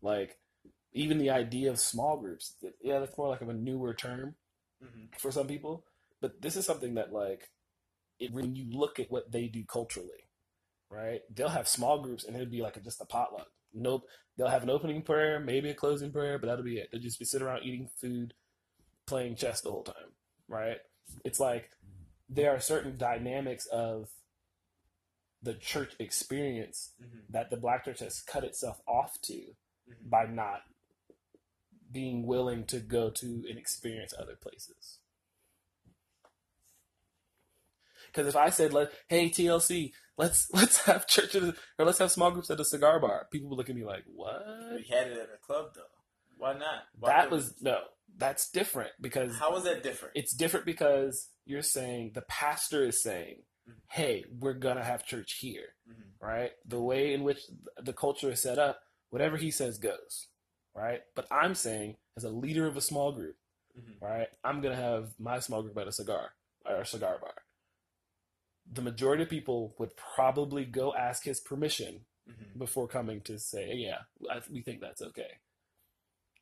Like, 0.01 0.37
even 0.93 1.17
the 1.17 1.31
idea 1.31 1.71
of 1.71 1.79
small 1.79 2.17
groups, 2.17 2.53
yeah, 2.81 2.99
that's 2.99 3.17
more 3.17 3.29
like 3.29 3.41
of 3.41 3.49
a 3.49 3.53
newer 3.53 3.93
term 3.93 4.35
Mm-hmm. 4.83 5.05
for 5.17 5.31
some 5.31 5.47
people. 5.47 5.83
But 6.21 6.41
this 6.43 6.55
is 6.55 6.65
something 6.65 6.93
that, 6.95 7.11
like, 7.11 7.49
it, 8.19 8.31
when 8.31 8.55
you 8.55 8.67
look 8.71 8.99
at 8.99 9.09
what 9.09 9.31
they 9.31 9.47
do 9.47 9.63
culturally, 9.65 10.26
right? 10.89 11.21
They'll 11.33 11.49
have 11.49 11.67
small 11.67 12.01
groups 12.01 12.23
and 12.23 12.35
it'll 12.35 12.47
be 12.51 12.61
like 12.61 12.77
a, 12.77 12.81
just 12.81 13.01
a 13.01 13.05
potluck. 13.05 13.47
Nope. 13.73 14.07
They'll 14.37 14.47
have 14.47 14.63
an 14.63 14.69
opening 14.69 15.01
prayer, 15.01 15.39
maybe 15.39 15.69
a 15.69 15.73
closing 15.73 16.11
prayer, 16.11 16.37
but 16.39 16.47
that'll 16.47 16.63
be 16.63 16.77
it. 16.77 16.89
They'll 16.91 17.01
just 17.01 17.19
be 17.19 17.25
sitting 17.25 17.45
around 17.47 17.63
eating 17.63 17.89
food, 17.99 18.33
playing 19.05 19.35
chess 19.35 19.61
the 19.61 19.71
whole 19.71 19.83
time, 19.83 20.13
right? 20.47 20.77
It's 21.23 21.39
like 21.39 21.69
there 22.29 22.51
are 22.55 22.59
certain 22.59 22.97
dynamics 22.97 23.65
of 23.67 24.09
the 25.41 25.53
church 25.53 25.93
experience 25.99 26.93
Mhm. 27.01 27.21
that 27.29 27.49
the 27.49 27.57
black 27.57 27.85
church 27.85 27.99
has 27.99 28.21
cut 28.21 28.43
itself 28.43 28.81
off 28.87 29.21
to 29.21 29.55
Mhm. 29.87 30.09
by 30.09 30.25
not 30.25 30.63
being 31.91 32.25
willing 32.25 32.65
to 32.65 32.79
go 32.79 33.09
to 33.09 33.45
and 33.47 33.57
experience 33.57 34.13
other 34.17 34.35
places. 34.35 34.99
Because 38.07 38.27
if 38.27 38.35
I 38.35 38.49
said, 38.49 38.73
"Let 38.73 38.91
hey 39.07 39.29
TLC, 39.29 39.93
let's 40.17 40.49
let's 40.53 40.79
have 40.85 41.07
church 41.07 41.35
at 41.35 41.43
a, 41.43 41.55
or 41.79 41.85
let's 41.85 41.99
have 41.99 42.11
small 42.11 42.31
groups 42.31 42.49
at 42.49 42.59
a 42.59 42.65
cigar 42.65 42.99
bar," 42.99 43.27
people 43.31 43.49
would 43.49 43.57
look 43.57 43.69
at 43.69 43.75
me 43.75 43.85
like, 43.85 44.03
"What?" 44.13 44.43
We 44.75 44.83
had 44.83 45.07
it 45.07 45.17
at 45.17 45.29
a 45.33 45.37
club 45.45 45.71
though. 45.75 45.81
Why 46.37 46.53
not? 46.53 46.83
Why 46.99 47.09
That 47.09 47.31
was 47.31 47.61
no, 47.61 47.79
that's 48.17 48.49
different 48.51 48.91
because 49.01 49.31
we? 49.31 49.37
How 49.37 49.51
was 49.51 49.63
that 49.63 49.83
different? 49.83 50.13
it's 50.15 50.33
different 50.33 50.65
because 50.65 51.29
you're 51.45 51.61
saying 51.63 52.11
the 52.13 52.21
pastor 52.23 52.83
is 52.83 53.01
saying, 53.01 53.43
Mhm. 53.67 53.73
"Hey, 53.89 54.25
we're 54.39 54.53
gonna 54.53 54.83
have 54.83 55.05
church 55.05 55.33
here." 55.39 55.73
Mhm. 55.89 56.03
right? 56.21 56.51
The 56.65 56.81
way 56.81 57.13
in 57.13 57.23
which 57.23 57.41
the 57.81 57.93
culture 57.93 58.31
is 58.31 58.41
set 58.41 58.57
up, 58.59 58.79
whatever 59.09 59.37
he 59.37 59.49
says 59.51 59.77
goes, 59.77 60.27
right? 60.75 61.01
But 61.15 61.27
I'm 61.31 61.55
saying, 61.55 61.97
as 62.15 62.23
a 62.23 62.29
leader 62.29 62.65
of 62.67 62.75
a 62.77 62.81
small 62.81 63.11
group, 63.11 63.37
Mhm. 63.77 64.01
right, 64.01 64.27
I'm 64.43 64.61
gonna 64.61 64.75
have 64.75 65.19
my 65.19 65.39
small 65.39 65.61
group 65.63 65.77
at 65.77 65.87
a 65.87 65.91
cigar 65.91 66.33
or 66.65 66.77
a 66.81 66.85
cigar 66.85 67.17
bar. 67.19 67.35
The 68.73 68.81
majority 68.81 69.23
of 69.23 69.29
people 69.29 69.75
would 69.79 69.91
probably 69.95 70.65
go 70.65 70.93
ask 70.93 71.23
his 71.23 71.39
permission 71.39 72.01
Mhm. 72.29 72.57
before 72.59 72.87
coming 72.87 73.21
to 73.21 73.39
say, 73.39 73.73
"Yeah, 73.75 73.99
I, 74.29 74.41
we 74.51 74.61
think 74.61 74.81
that's 74.81 75.01
okay." 75.01 75.37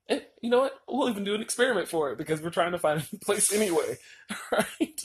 And 0.08 0.24
you 0.42 0.50
know 0.52 0.60
what? 0.62 0.74
We'll 0.88 1.10
even 1.10 1.24
do 1.24 1.34
an 1.36 1.42
experiment 1.42 1.88
for 1.88 2.12
it 2.12 2.18
because 2.18 2.42
we're 2.42 2.50
trying 2.52 2.72
to 2.74 2.80
find 2.80 3.04
a 3.14 3.18
place 3.26 3.52
anyway, 3.54 3.98
right? 4.52 5.02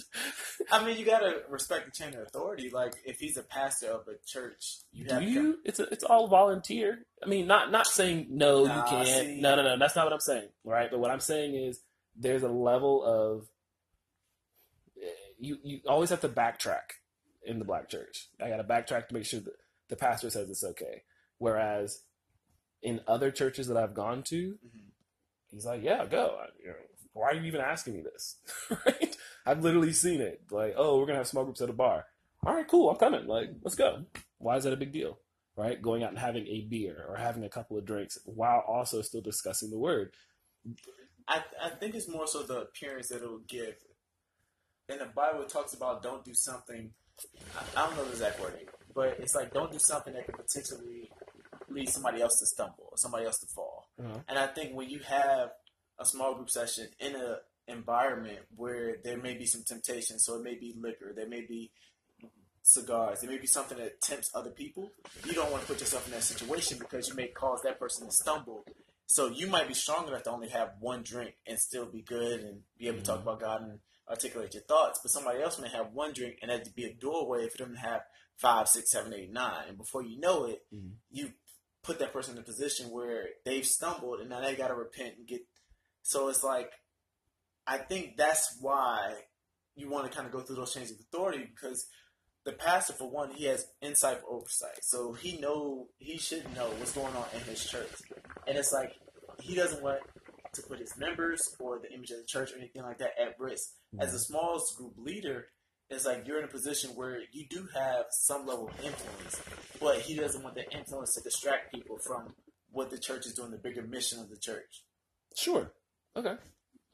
I 0.70 0.84
mean, 0.84 0.98
you 0.98 1.04
gotta 1.06 1.42
respect 1.48 1.86
the 1.86 1.90
chain 1.92 2.14
of 2.14 2.20
authority. 2.26 2.70
Like, 2.70 2.94
if 3.04 3.18
he's 3.18 3.36
a 3.36 3.42
pastor 3.42 3.88
of 3.88 4.08
a 4.08 4.14
church, 4.26 4.78
you 4.92 5.04
Do 5.06 5.14
have 5.14 5.22
to. 5.22 5.28
you? 5.30 5.58
It's 5.64 5.80
a, 5.80 5.84
it's 5.84 6.04
all 6.04 6.28
volunteer. 6.28 7.06
I 7.22 7.26
mean, 7.26 7.46
not 7.46 7.70
not 7.70 7.86
saying 7.86 8.26
no, 8.30 8.64
Nah, 8.64 8.76
you 8.76 9.04
can't. 9.04 9.26
see. 9.26 9.40
No, 9.40 9.56
no, 9.56 9.62
no. 9.62 9.78
That's 9.78 9.96
not 9.96 10.04
what 10.06 10.12
I'm 10.14 10.20
saying, 10.20 10.48
right? 10.64 10.90
But 10.90 11.00
what 11.00 11.10
I'm 11.10 11.20
saying 11.20 11.54
is 11.54 11.80
there's 12.16 12.42
a 12.42 12.48
level 12.48 13.02
of 13.04 13.46
you 15.38 15.58
you 15.62 15.80
always 15.86 16.10
have 16.10 16.20
to 16.20 16.28
backtrack 16.28 16.99
in 17.44 17.58
the 17.58 17.64
black 17.64 17.88
church. 17.88 18.28
I 18.40 18.48
got 18.48 18.56
to 18.58 18.64
backtrack 18.64 19.08
to 19.08 19.14
make 19.14 19.24
sure 19.24 19.40
that 19.40 19.54
the 19.88 19.96
pastor 19.96 20.30
says 20.30 20.50
it's 20.50 20.64
okay. 20.64 21.02
Whereas 21.38 22.02
in 22.82 23.00
other 23.06 23.30
churches 23.30 23.66
that 23.68 23.76
I've 23.76 23.94
gone 23.94 24.22
to, 24.24 24.58
Mhm. 24.64 24.90
he's 25.50 25.66
like, 25.66 25.82
"Yeah, 25.82 26.06
go." 26.06 26.38
I, 26.40 26.46
you 26.60 26.68
know, 26.68 26.74
why 27.12 27.30
are 27.30 27.34
you 27.34 27.42
even 27.44 27.60
asking 27.60 27.94
me 27.94 28.02
this? 28.02 28.36
right? 28.86 29.16
I've 29.46 29.62
literally 29.64 29.92
seen 29.92 30.20
it. 30.20 30.42
Like, 30.50 30.74
oh, 30.76 30.98
we're 30.98 31.06
gonna 31.06 31.18
have 31.18 31.26
small 31.28 31.44
groups 31.44 31.60
at 31.60 31.70
a 31.70 31.74
bar. 31.74 32.06
All 32.44 32.54
right, 32.54 32.66
cool. 32.68 32.88
I'm 32.90 32.96
coming. 32.96 33.26
Like, 33.26 33.50
let's 33.62 33.74
go. 33.74 34.04
Why 34.38 34.56
is 34.56 34.64
that 34.64 34.72
a 34.72 34.76
big 34.76 34.92
deal? 34.92 35.18
Right? 35.56 35.80
Going 35.82 36.02
out 36.02 36.10
and 36.10 36.18
having 36.18 36.46
a 36.46 36.62
beer 36.62 37.04
or 37.08 37.16
having 37.16 37.44
a 37.44 37.48
couple 37.50 37.76
of 37.76 37.84
drinks 37.84 38.18
while 38.24 38.60
also 38.60 39.02
still 39.02 39.20
discussing 39.20 39.70
the 39.70 39.78
word. 39.78 40.14
I, 41.28 41.44
I 41.62 41.70
think 41.70 41.94
it's 41.94 42.08
more 42.08 42.26
so 42.26 42.42
the 42.42 42.60
appearance 42.62 43.08
that 43.08 43.22
it 43.22 43.28
will 43.28 43.40
give. 43.46 43.74
And 44.88 45.00
the 45.00 45.06
Bible, 45.06 45.44
talks 45.44 45.74
about 45.74 46.02
don't 46.02 46.24
do 46.24 46.32
something. 46.34 46.92
I, 47.76 47.86
don't 47.86 47.96
know 47.96 48.04
the 48.04 48.10
exact 48.10 48.40
wording, 48.40 48.66
but 48.94 49.16
it's 49.18 49.34
like 49.34 49.52
don't 49.52 49.72
do 49.72 49.78
something 49.78 50.12
that 50.14 50.26
could 50.26 50.36
potentially 50.36 51.10
lead 51.68 51.88
somebody 51.88 52.20
else 52.20 52.38
to 52.40 52.46
stumble 52.46 52.88
or 52.90 52.96
somebody 52.96 53.26
else 53.26 53.38
to 53.38 53.46
fall. 53.54 53.88
Uh-huh. 53.98 54.18
And 54.28 54.38
I 54.38 54.46
think 54.48 54.74
when 54.74 54.88
you 54.88 55.00
have 55.00 55.50
a 55.98 56.04
small 56.04 56.34
group 56.34 56.50
session 56.50 56.88
in 56.98 57.14
a 57.14 57.38
environment 57.68 58.40
where 58.56 58.96
there 59.04 59.16
may 59.16 59.34
be 59.34 59.46
some 59.46 59.62
temptation, 59.66 60.18
so 60.18 60.36
it 60.36 60.42
may 60.42 60.54
be 60.54 60.74
liquor, 60.76 61.12
there 61.14 61.28
may 61.28 61.42
be 61.42 61.70
cigars, 62.62 63.20
there 63.20 63.30
may 63.30 63.38
be 63.38 63.46
something 63.46 63.78
that 63.78 64.00
tempts 64.00 64.30
other 64.34 64.50
people. 64.50 64.90
You 65.24 65.32
don't 65.32 65.50
want 65.50 65.62
to 65.62 65.68
put 65.68 65.80
yourself 65.80 66.06
in 66.06 66.12
that 66.12 66.22
situation 66.22 66.78
because 66.78 67.08
you 67.08 67.14
may 67.14 67.28
cause 67.28 67.60
that 67.64 67.78
person 67.78 68.06
to 68.06 68.12
stumble. 68.12 68.64
So 69.06 69.28
you 69.28 69.48
might 69.48 69.66
be 69.66 69.74
strong 69.74 70.06
enough 70.06 70.22
to 70.24 70.30
only 70.30 70.48
have 70.50 70.70
one 70.78 71.02
drink 71.02 71.34
and 71.46 71.58
still 71.58 71.86
be 71.86 72.02
good 72.02 72.40
and 72.40 72.60
be 72.78 72.86
able 72.86 72.98
to 72.98 73.04
talk 73.04 73.22
about 73.22 73.40
God 73.40 73.62
and 73.62 73.78
articulate 74.10 74.54
your 74.54 74.64
thoughts. 74.64 75.00
But 75.02 75.12
somebody 75.12 75.42
else 75.42 75.58
may 75.58 75.68
have 75.68 75.92
one 75.92 76.12
drink 76.12 76.36
and 76.42 76.50
that'd 76.50 76.74
be 76.74 76.84
a 76.84 76.92
doorway 76.94 77.48
for 77.48 77.58
them 77.58 77.74
to 77.74 77.80
have 77.80 78.02
five, 78.36 78.68
six, 78.68 78.90
seven, 78.90 79.14
eight, 79.14 79.30
nine. 79.32 79.68
And 79.68 79.78
before 79.78 80.02
you 80.02 80.18
know 80.18 80.44
it, 80.44 80.62
Mhm. 80.72 80.96
you 81.10 81.32
put 81.82 81.98
that 82.00 82.12
person 82.12 82.36
in 82.36 82.42
a 82.42 82.44
position 82.44 82.90
where 82.90 83.28
they've 83.44 83.66
stumbled 83.66 84.20
and 84.20 84.28
now 84.28 84.40
they 84.40 84.54
got 84.56 84.68
to 84.68 84.74
repent 84.74 85.16
and 85.18 85.26
get. 85.26 85.42
So 86.02 86.28
it's 86.28 86.42
like, 86.42 86.72
I 87.66 87.78
think 87.78 88.16
that's 88.16 88.58
why 88.60 89.24
you 89.76 89.88
want 89.88 90.10
to 90.10 90.14
kind 90.14 90.26
of 90.26 90.32
go 90.32 90.40
through 90.40 90.56
those 90.56 90.74
chains 90.74 90.90
of 90.90 90.98
authority 91.00 91.44
because 91.44 91.86
the 92.44 92.52
pastor, 92.52 92.94
for 92.94 93.08
one, 93.10 93.30
he 93.30 93.44
has 93.44 93.66
insight 93.82 94.20
oversight, 94.28 94.82
so 94.82 95.12
he 95.12 95.38
know 95.38 95.88
he 95.98 96.16
should 96.18 96.44
know 96.54 96.70
what's 96.70 96.92
going 96.92 97.14
on 97.14 97.28
in 97.34 97.40
his 97.42 97.62
church, 97.64 97.90
and 98.46 98.56
it's 98.56 98.72
like 98.72 98.94
he 99.40 99.54
doesn't 99.54 99.82
want 99.82 100.00
to 100.54 100.62
put 100.62 100.78
his 100.78 100.96
members 100.96 101.54
or 101.60 101.78
the 101.78 101.92
image 101.92 102.10
of 102.10 102.18
the 102.18 102.24
church 102.26 102.52
or 102.52 102.56
anything 102.58 102.82
like 102.82 102.98
that 102.98 103.12
at 103.20 103.38
risk. 103.38 103.70
As 103.98 104.14
a 104.14 104.18
small 104.18 104.60
group 104.76 104.94
leader, 104.96 105.46
it's 105.88 106.06
like 106.06 106.26
you're 106.26 106.38
in 106.38 106.44
a 106.44 106.48
position 106.48 106.90
where 106.94 107.18
you 107.32 107.46
do 107.48 107.68
have 107.74 108.06
some 108.10 108.46
level 108.46 108.68
of 108.68 108.84
influence, 108.84 109.40
but 109.80 109.98
he 110.00 110.14
doesn't 110.14 110.42
want 110.42 110.54
that 110.56 110.72
influence 110.74 111.14
to 111.14 111.20
distract 111.22 111.72
people 111.74 111.98
from 111.98 112.34
what 112.70 112.90
the 112.90 112.98
church 112.98 113.26
is 113.26 113.32
doing, 113.34 113.50
the 113.50 113.58
bigger 113.58 113.82
mission 113.82 114.20
of 114.20 114.28
the 114.30 114.36
church. 114.36 114.84
Sure. 115.36 115.72
Okay. 116.16 116.34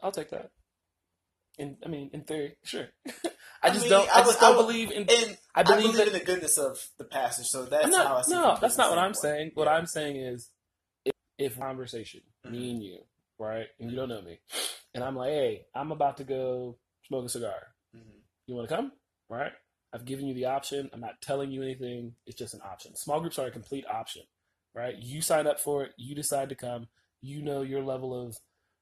I'll 0.03 0.12
take 0.12 0.31
that. 0.31 0.51
In 1.59 1.77
I 1.85 1.88
mean, 1.88 2.11
in 2.12 2.23
theory, 2.25 2.57
sure. 2.64 2.88
I 3.07 3.12
I 3.62 3.69
just 3.71 3.83
mean, 3.83 3.90
don't. 3.90 4.09
I 4.14 4.21
I, 4.21 4.25
just 4.25 4.42
I 4.42 4.49
don't 4.49 4.57
would- 4.59 4.62
believe 4.66 4.90
in. 4.92 5.07
I 5.09 5.37
I 5.55 5.62
believe 5.62 5.81
believe, 5.83 5.97
that- 5.97 6.07
in 6.09 6.12
the 6.12 6.21
goodness 6.25 6.59
of 6.59 6.79
the 6.99 7.05
pastor, 7.05 7.45
so 7.45 7.64
that's 7.64 7.87
I'm 7.87 7.92
how 7.92 7.99
I 8.05 8.09
not. 8.09 8.27
see 8.27 8.33
No, 8.35 8.59
that's 8.61 8.77
not 8.77 8.90
what 8.90 8.99
I'm 8.99 9.14
standpoint. 9.14 9.38
saying. 9.38 9.51
What 9.55 9.64
Yeah. 9.66 9.73
I'm 9.75 9.87
saying 9.87 10.16
is, 10.16 10.51
if, 11.07 11.12
if 11.38 11.59
conversation, 11.59 12.21
me 12.45 12.59
Mhm. 12.59 12.71
and 12.73 12.83
you, 12.83 12.99
right, 13.38 13.66
and 13.81 13.90
you 13.90 13.96
don't 13.96 14.09
know 14.09 14.22
me, 14.22 14.38
and 14.94 15.03
I'm 15.05 15.16
like, 15.16 15.31
hey, 15.31 15.66
I'm 15.75 15.92
about 15.92 16.16
to 16.18 16.25
go 16.25 16.79
smoke 17.09 17.27
a 17.27 17.29
cigar. 17.29 17.75
Mhm. 17.94 18.20
You 18.46 18.55
want 18.55 18.68
to 18.68 18.75
come? 18.75 18.92
Right? 19.29 19.53
I've 19.92 20.05
given 20.05 20.27
you 20.27 20.35
the 20.35 20.46
option. 20.46 20.90
I'm 20.92 21.01
not 21.01 21.20
telling 21.22 21.51
you 21.51 21.62
anything. 21.62 22.14
It's 22.27 22.37
just 22.38 22.55
an 22.55 22.61
option. 22.64 22.94
Small 22.96 23.20
groups 23.20 23.38
are 23.38 23.46
a 23.46 23.51
complete 23.51 23.85
option, 23.87 24.22
right? 24.75 24.94
You 24.99 25.22
sign 25.22 25.46
up 25.46 25.59
for 25.61 25.85
it. 25.85 25.92
You 25.96 26.14
decide 26.14 26.49
to 26.51 26.55
come. 26.55 26.88
You 27.22 27.40
know 27.42 27.62
your 27.62 27.83
level 27.83 28.14
of, 28.14 28.37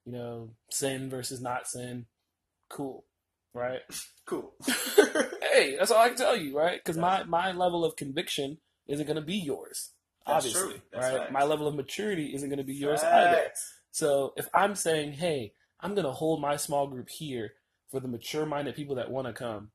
you 0.05 0.13
know, 0.13 0.51
sin 0.71 1.09
versus 1.09 1.41
not 1.41 1.67
sin. 1.69 2.07
Cool, 2.69 3.05
right? 3.53 3.81
Cool. 4.27 4.55
hey, 5.53 5.77
that's 5.79 5.91
all 5.91 6.01
I 6.01 6.09
can 6.09 6.17
tell 6.17 6.35
you, 6.35 6.57
right? 6.57 6.81
Because 6.83 6.97
my 6.97 7.25
my 7.25 7.53
level 7.53 7.85
of 7.85 7.95
conviction 7.95 8.57
isn't 8.87 9.05
going 9.05 9.17
to 9.17 9.23
be 9.23 9.37
yours, 9.37 9.91
That's 10.27 10.47
obviously, 10.47 10.81
right? 10.95 11.19
facts. 11.19 11.31
My 11.33 11.45
level 11.45 11.67
of 11.69 11.75
maturity 11.75 12.33
isn't 12.35 12.49
going 12.49 12.57
to 12.59 12.65
be 12.65 12.75
yours 12.75 13.03
either. 13.05 13.51
So 13.95 14.35
if 14.37 14.49
I'm 14.53 14.75
saying, 14.75 15.13
hey, 15.15 15.53
I'm 15.81 15.95
going 15.95 16.07
to 16.07 16.13
hold 16.13 16.43
my 16.43 16.57
small 16.57 16.89
group 16.89 17.11
here 17.11 17.53
for 17.93 18.01
the 18.01 18.09
mature 18.09 18.45
minded 18.45 18.75
people 18.75 18.97
that 18.97 19.13
want 19.13 19.29
to 19.29 19.33
come, 19.33 19.71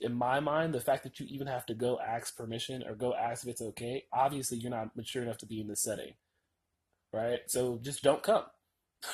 in 0.00 0.14
my 0.14 0.40
mind, 0.40 0.74
the 0.74 0.80
fact 0.80 1.02
that 1.02 1.18
you 1.18 1.26
even 1.28 1.48
have 1.48 1.66
to 1.66 1.74
go 1.74 1.98
ask 1.98 2.36
permission 2.36 2.84
or 2.86 2.94
go 2.94 3.14
ask 3.14 3.44
if 3.44 3.50
it's 3.50 3.62
okay, 3.62 4.04
obviously 4.12 4.58
you're 4.58 4.70
not 4.70 4.96
mature 4.96 5.24
enough 5.24 5.38
to 5.38 5.46
be 5.46 5.60
in 5.60 5.66
this 5.68 5.82
setting, 5.82 6.14
right? 7.12 7.40
So 7.48 7.78
just 7.82 8.02
don't 8.04 8.22
come, 8.22 8.44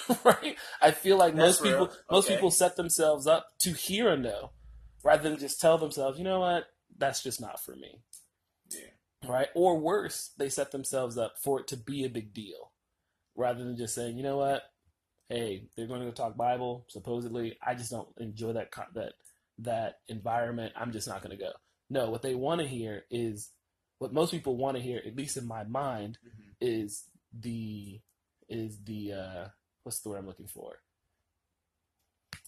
right? 0.25 0.57
I 0.83 0.93
feel 0.93 1.19
like 1.19 1.35
That's 1.37 1.61
most 1.61 1.63
people, 1.63 1.87
real. 1.87 1.97
most 2.11 2.29
people 2.29 2.51
set 2.51 2.77
themselves 2.77 3.27
up 3.27 3.49
to 3.61 3.73
hear 3.73 4.11
a 4.11 4.17
no, 4.19 4.53
rather 5.05 5.29
than 5.31 5.39
just 5.39 5.61
tell 5.61 5.79
themselves, 5.79 6.19
you 6.19 6.25
know 6.25 6.41
what, 6.41 6.67
that's 6.99 7.23
just 7.23 7.41
not 7.41 7.63
for 7.63 7.77
me 7.77 8.01
Yeah. 8.71 8.81
right? 9.27 9.49
Or 9.55 9.79
worse, 9.79 10.33
they 10.39 10.49
set 10.49 10.73
themselves 10.73 11.19
up 11.19 11.35
for 11.43 11.61
it 11.61 11.69
to 11.69 11.77
be 11.77 12.05
a 12.05 12.11
big 12.11 12.33
deal, 12.35 12.70
rather 13.41 13.65
than 13.65 13.77
just 13.77 13.95
saying, 13.95 14.17
you 14.17 14.23
know 14.23 14.37
what, 14.37 14.63
hey, 15.29 15.65
they're 15.77 15.87
going 15.87 16.01
to 16.01 16.07
go 16.07 16.13
talk 16.13 16.37
Bible. 16.37 16.85
Supposedly, 16.89 17.57
I 17.67 17.75
just 17.75 17.91
don't 17.91 18.09
enjoy 18.19 18.53
that 18.53 18.69
that 18.95 19.15
that 19.59 19.99
environment. 20.09 20.73
I'm 20.77 20.93
just 20.93 21.09
not 21.09 21.23
going 21.23 21.37
to 21.37 21.43
go. 21.43 21.53
No, 21.89 22.11
what 22.11 22.23
they 22.23 22.35
want 22.35 22.61
to 22.61 22.67
hear 22.67 23.05
is 23.11 23.51
what 23.99 24.13
most 24.13 24.31
people 24.31 24.57
want 24.57 24.77
to 24.77 24.83
hear, 24.83 25.03
at 25.05 25.17
least 25.17 25.37
in 25.37 25.47
my 25.47 25.65
mind, 25.65 26.19
Mhm. 26.25 26.55
is 26.61 27.05
the 27.33 28.01
is 28.49 28.79
the 28.85 29.13
uh, 29.13 29.49
what's 29.83 30.01
the 30.01 30.09
word 30.09 30.19
I'm 30.19 30.27
looking 30.27 30.49
for? 30.49 30.81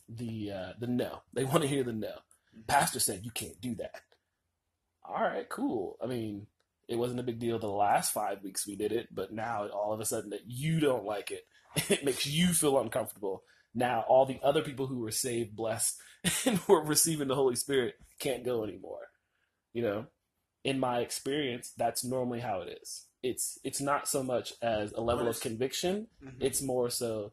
The 0.09 0.53
uh, 0.53 0.73
the 0.79 0.87
no. 0.87 1.23
They 1.33 1.45
want 1.45 1.63
to 1.63 1.69
hear 1.69 1.85
the 1.85 1.93
no. 1.93 2.15
Mhm. 2.57 2.67
Pastor 2.67 3.01
said 3.01 3.25
you 3.25 3.31
can't 3.31 3.61
do 3.61 3.75
that. 3.77 4.03
All 5.05 5.21
right, 5.23 5.49
cool. 5.49 5.97
I 6.03 6.07
mean, 6.07 6.47
it 6.89 6.97
wasn't 6.97 7.21
a 7.21 7.25
big 7.25 7.39
deal 7.39 7.59
the 7.59 7.69
last 7.69 8.13
five 8.13 8.43
weeks 8.43 8.67
we 8.67 8.77
did 8.77 8.93
it, 8.93 9.09
but 9.15 9.33
now 9.33 9.69
all 9.69 9.93
of 9.93 10.01
a 10.01 10.05
sudden 10.05 10.31
that 10.31 10.47
you 10.47 10.81
don't 10.81 11.05
like 11.05 11.31
it, 11.31 11.47
it 11.91 12.05
makes 12.05 12.27
you 12.27 12.49
feel 12.49 12.79
uncomfortable. 12.79 13.43
Now 13.75 14.05
all 14.09 14.27
the 14.27 14.41
other 14.43 14.63
people 14.63 14.87
who 14.87 14.99
were 14.99 15.11
saved, 15.11 15.57
blessed, 15.57 15.99
and 16.47 16.61
were 16.69 16.83
receiving 16.85 17.29
the 17.29 17.35
Holy 17.35 17.57
Spirit 17.57 17.95
can't 18.19 18.45
go 18.45 18.63
anymore. 18.65 19.09
You 19.73 19.83
know, 19.83 20.07
in 20.65 20.79
my 20.79 21.01
experience, 21.01 21.73
that's 21.77 22.05
normally 22.05 22.41
how 22.41 22.61
it 22.61 22.79
is. 22.83 23.07
it's 23.23 23.59
it's 23.65 23.81
not 23.81 24.07
so 24.09 24.23
much 24.23 24.53
as 24.61 24.93
a 24.93 25.01
level 25.01 25.29
of 25.29 25.41
conviction. 25.41 26.09
Mhm. 26.23 26.35
It's 26.41 26.61
more 26.61 26.91
so 26.91 27.33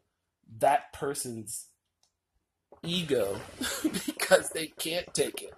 that 0.58 0.92
person's 0.92 1.66
ego 2.82 3.38
because 4.06 4.50
they 4.50 4.68
can't 4.68 5.12
take 5.12 5.42
it, 5.42 5.52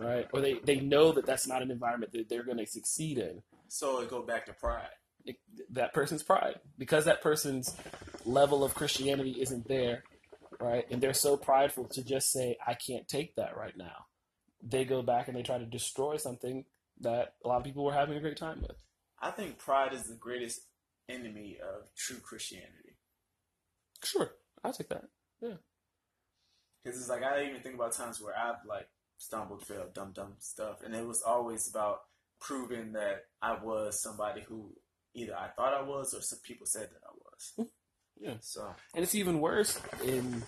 right? 0.00 0.26
Or 0.32 0.40
they 0.40 0.54
they 0.64 0.80
know 0.80 1.12
that 1.12 1.26
that's 1.26 1.46
not 1.46 1.62
an 1.62 1.70
environment 1.70 2.12
that 2.12 2.28
they're 2.28 2.44
going 2.44 2.58
to 2.58 2.66
succeed 2.66 3.18
in. 3.18 3.42
So 3.68 4.00
it 4.00 4.10
go 4.10 4.22
back 4.22 4.46
to 4.46 4.52
pride. 4.52 4.88
It, 5.24 5.36
that 5.72 5.92
person's 5.92 6.22
pride 6.22 6.60
because 6.78 7.04
that 7.04 7.22
person's 7.22 7.76
level 8.24 8.64
of 8.64 8.74
Christianity 8.74 9.36
isn't 9.40 9.68
there, 9.68 10.04
right? 10.60 10.86
And 10.90 11.00
they're 11.00 11.12
so 11.12 11.36
prideful 11.36 11.84
to 11.88 12.02
just 12.02 12.30
say, 12.30 12.56
"I 12.66 12.74
can't 12.74 13.06
take 13.08 13.34
that 13.36 13.56
right 13.56 13.76
now." 13.76 14.06
They 14.62 14.84
go 14.84 15.02
back 15.02 15.28
and 15.28 15.36
they 15.36 15.42
try 15.42 15.58
to 15.58 15.66
destroy 15.66 16.16
something 16.16 16.64
that 17.00 17.34
a 17.44 17.48
lot 17.48 17.58
of 17.58 17.64
people 17.64 17.84
were 17.84 17.92
having 17.92 18.16
a 18.16 18.20
great 18.20 18.36
time 18.36 18.62
with. 18.62 18.76
I 19.20 19.30
think 19.30 19.58
pride 19.58 19.92
is 19.92 20.04
the 20.04 20.14
greatest 20.14 20.60
enemy 21.08 21.58
of 21.62 21.92
true 21.94 22.18
Christianity. 22.18 22.96
Sure, 24.02 24.30
I'll 24.64 24.72
take 24.72 24.88
that. 24.88 25.04
Yeah. 25.40 25.54
Because 26.82 27.00
it's 27.00 27.08
like 27.08 27.22
I 27.22 27.44
even 27.48 27.60
think 27.62 27.74
about 27.74 27.92
times 27.92 28.20
where 28.20 28.34
I've 28.36 28.64
like 28.66 28.88
stumbled, 29.18 29.66
failed, 29.66 29.94
dumb, 29.94 30.12
dumb 30.14 30.34
stuff, 30.38 30.78
and 30.84 30.94
it 30.94 31.06
was 31.06 31.22
always 31.22 31.68
about 31.68 32.00
proving 32.40 32.92
that 32.92 33.24
I 33.42 33.58
was 33.62 34.00
somebody 34.00 34.42
who 34.48 34.72
either 35.14 35.36
I 35.36 35.48
thought 35.48 35.74
I 35.74 35.82
was 35.82 36.14
or 36.14 36.22
some 36.22 36.38
people 36.42 36.66
said 36.66 36.88
that 36.90 37.02
I 37.04 37.12
was. 37.14 37.68
Yeah. 38.20 38.34
So 38.40 38.68
And 38.96 39.04
it's 39.04 39.14
even 39.14 39.38
worse 39.38 39.80
in 40.04 40.42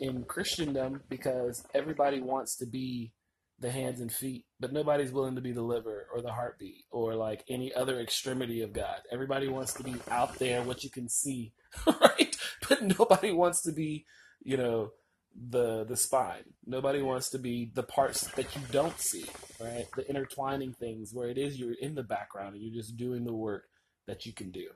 in 0.00 0.24
Christendom 0.24 1.02
because 1.10 1.62
everybody 1.74 2.20
wants 2.20 2.56
to 2.56 2.66
be 2.66 3.12
the 3.60 3.70
hands 3.70 4.00
and 4.00 4.10
feet, 4.10 4.46
but 4.58 4.72
nobody's 4.72 5.12
willing 5.12 5.36
to 5.36 5.40
be 5.40 5.52
the 5.52 5.62
liver 5.62 6.06
or 6.12 6.20
the 6.20 6.32
heartbeat 6.32 6.84
or 6.90 7.14
like 7.14 7.44
any 7.48 7.72
other 7.72 8.00
extremity 8.00 8.62
of 8.62 8.72
God. 8.72 8.96
Everybody 9.12 9.48
wants 9.48 9.74
to 9.74 9.84
be 9.84 9.94
out 10.10 10.38
there, 10.38 10.62
what 10.62 10.82
you 10.82 10.90
can 10.90 11.08
see, 11.08 11.52
right? 11.86 12.36
But 12.68 12.82
nobody 12.82 13.30
wants 13.30 13.62
to 13.62 13.72
be, 13.72 14.06
you 14.42 14.56
know, 14.56 14.92
the 15.34 15.84
the 15.84 15.96
spine. 15.96 16.44
Nobody 16.66 17.02
wants 17.02 17.30
to 17.30 17.38
be 17.38 17.70
the 17.74 17.82
parts 17.82 18.26
that 18.32 18.54
you 18.54 18.62
don't 18.70 18.98
see, 18.98 19.26
right? 19.60 19.86
The 19.96 20.08
intertwining 20.08 20.72
things 20.74 21.12
where 21.12 21.28
it 21.28 21.38
is 21.38 21.58
you're 21.58 21.74
in 21.80 21.94
the 21.94 22.02
background 22.02 22.54
and 22.54 22.62
you're 22.62 22.82
just 22.82 22.96
doing 22.96 23.24
the 23.24 23.34
work 23.34 23.64
that 24.06 24.26
you 24.26 24.32
can 24.32 24.50
do, 24.50 24.68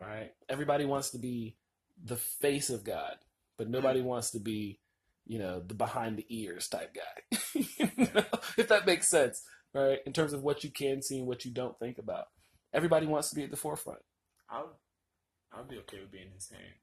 right? 0.00 0.32
Everybody 0.48 0.84
wants 0.84 1.10
to 1.10 1.18
be 1.18 1.56
the 2.02 2.16
face 2.16 2.68
of 2.70 2.84
God, 2.84 3.16
but 3.56 3.70
nobody 3.70 4.02
wants 4.02 4.30
to 4.32 4.40
be, 4.40 4.80
you 5.24 5.38
know, 5.38 5.60
the 5.60 5.74
behind 5.74 6.18
the 6.18 6.26
ears 6.28 6.68
type 6.68 6.94
guy. 6.94 7.38
You 7.78 8.08
know, 8.14 8.24
if 8.58 8.68
that 8.68 8.86
makes 8.86 9.08
sense, 9.08 9.42
right? 9.74 9.98
In 10.06 10.12
terms 10.12 10.32
of 10.32 10.42
what 10.42 10.62
you 10.64 10.70
can 10.70 11.02
see 11.02 11.18
and 11.18 11.26
what 11.26 11.44
you 11.44 11.50
don't 11.50 11.78
think 11.78 11.98
about. 11.98 12.26
Everybody 12.72 13.06
wants 13.06 13.30
to 13.30 13.36
be 13.36 13.44
at 13.44 13.50
the 13.50 13.56
forefront. 13.56 14.00
I'll 14.50 14.78
I'll 15.52 15.64
be 15.64 15.78
okay 15.78 16.00
with 16.00 16.12
being 16.12 16.30
his 16.34 16.50
hand. 16.50 16.74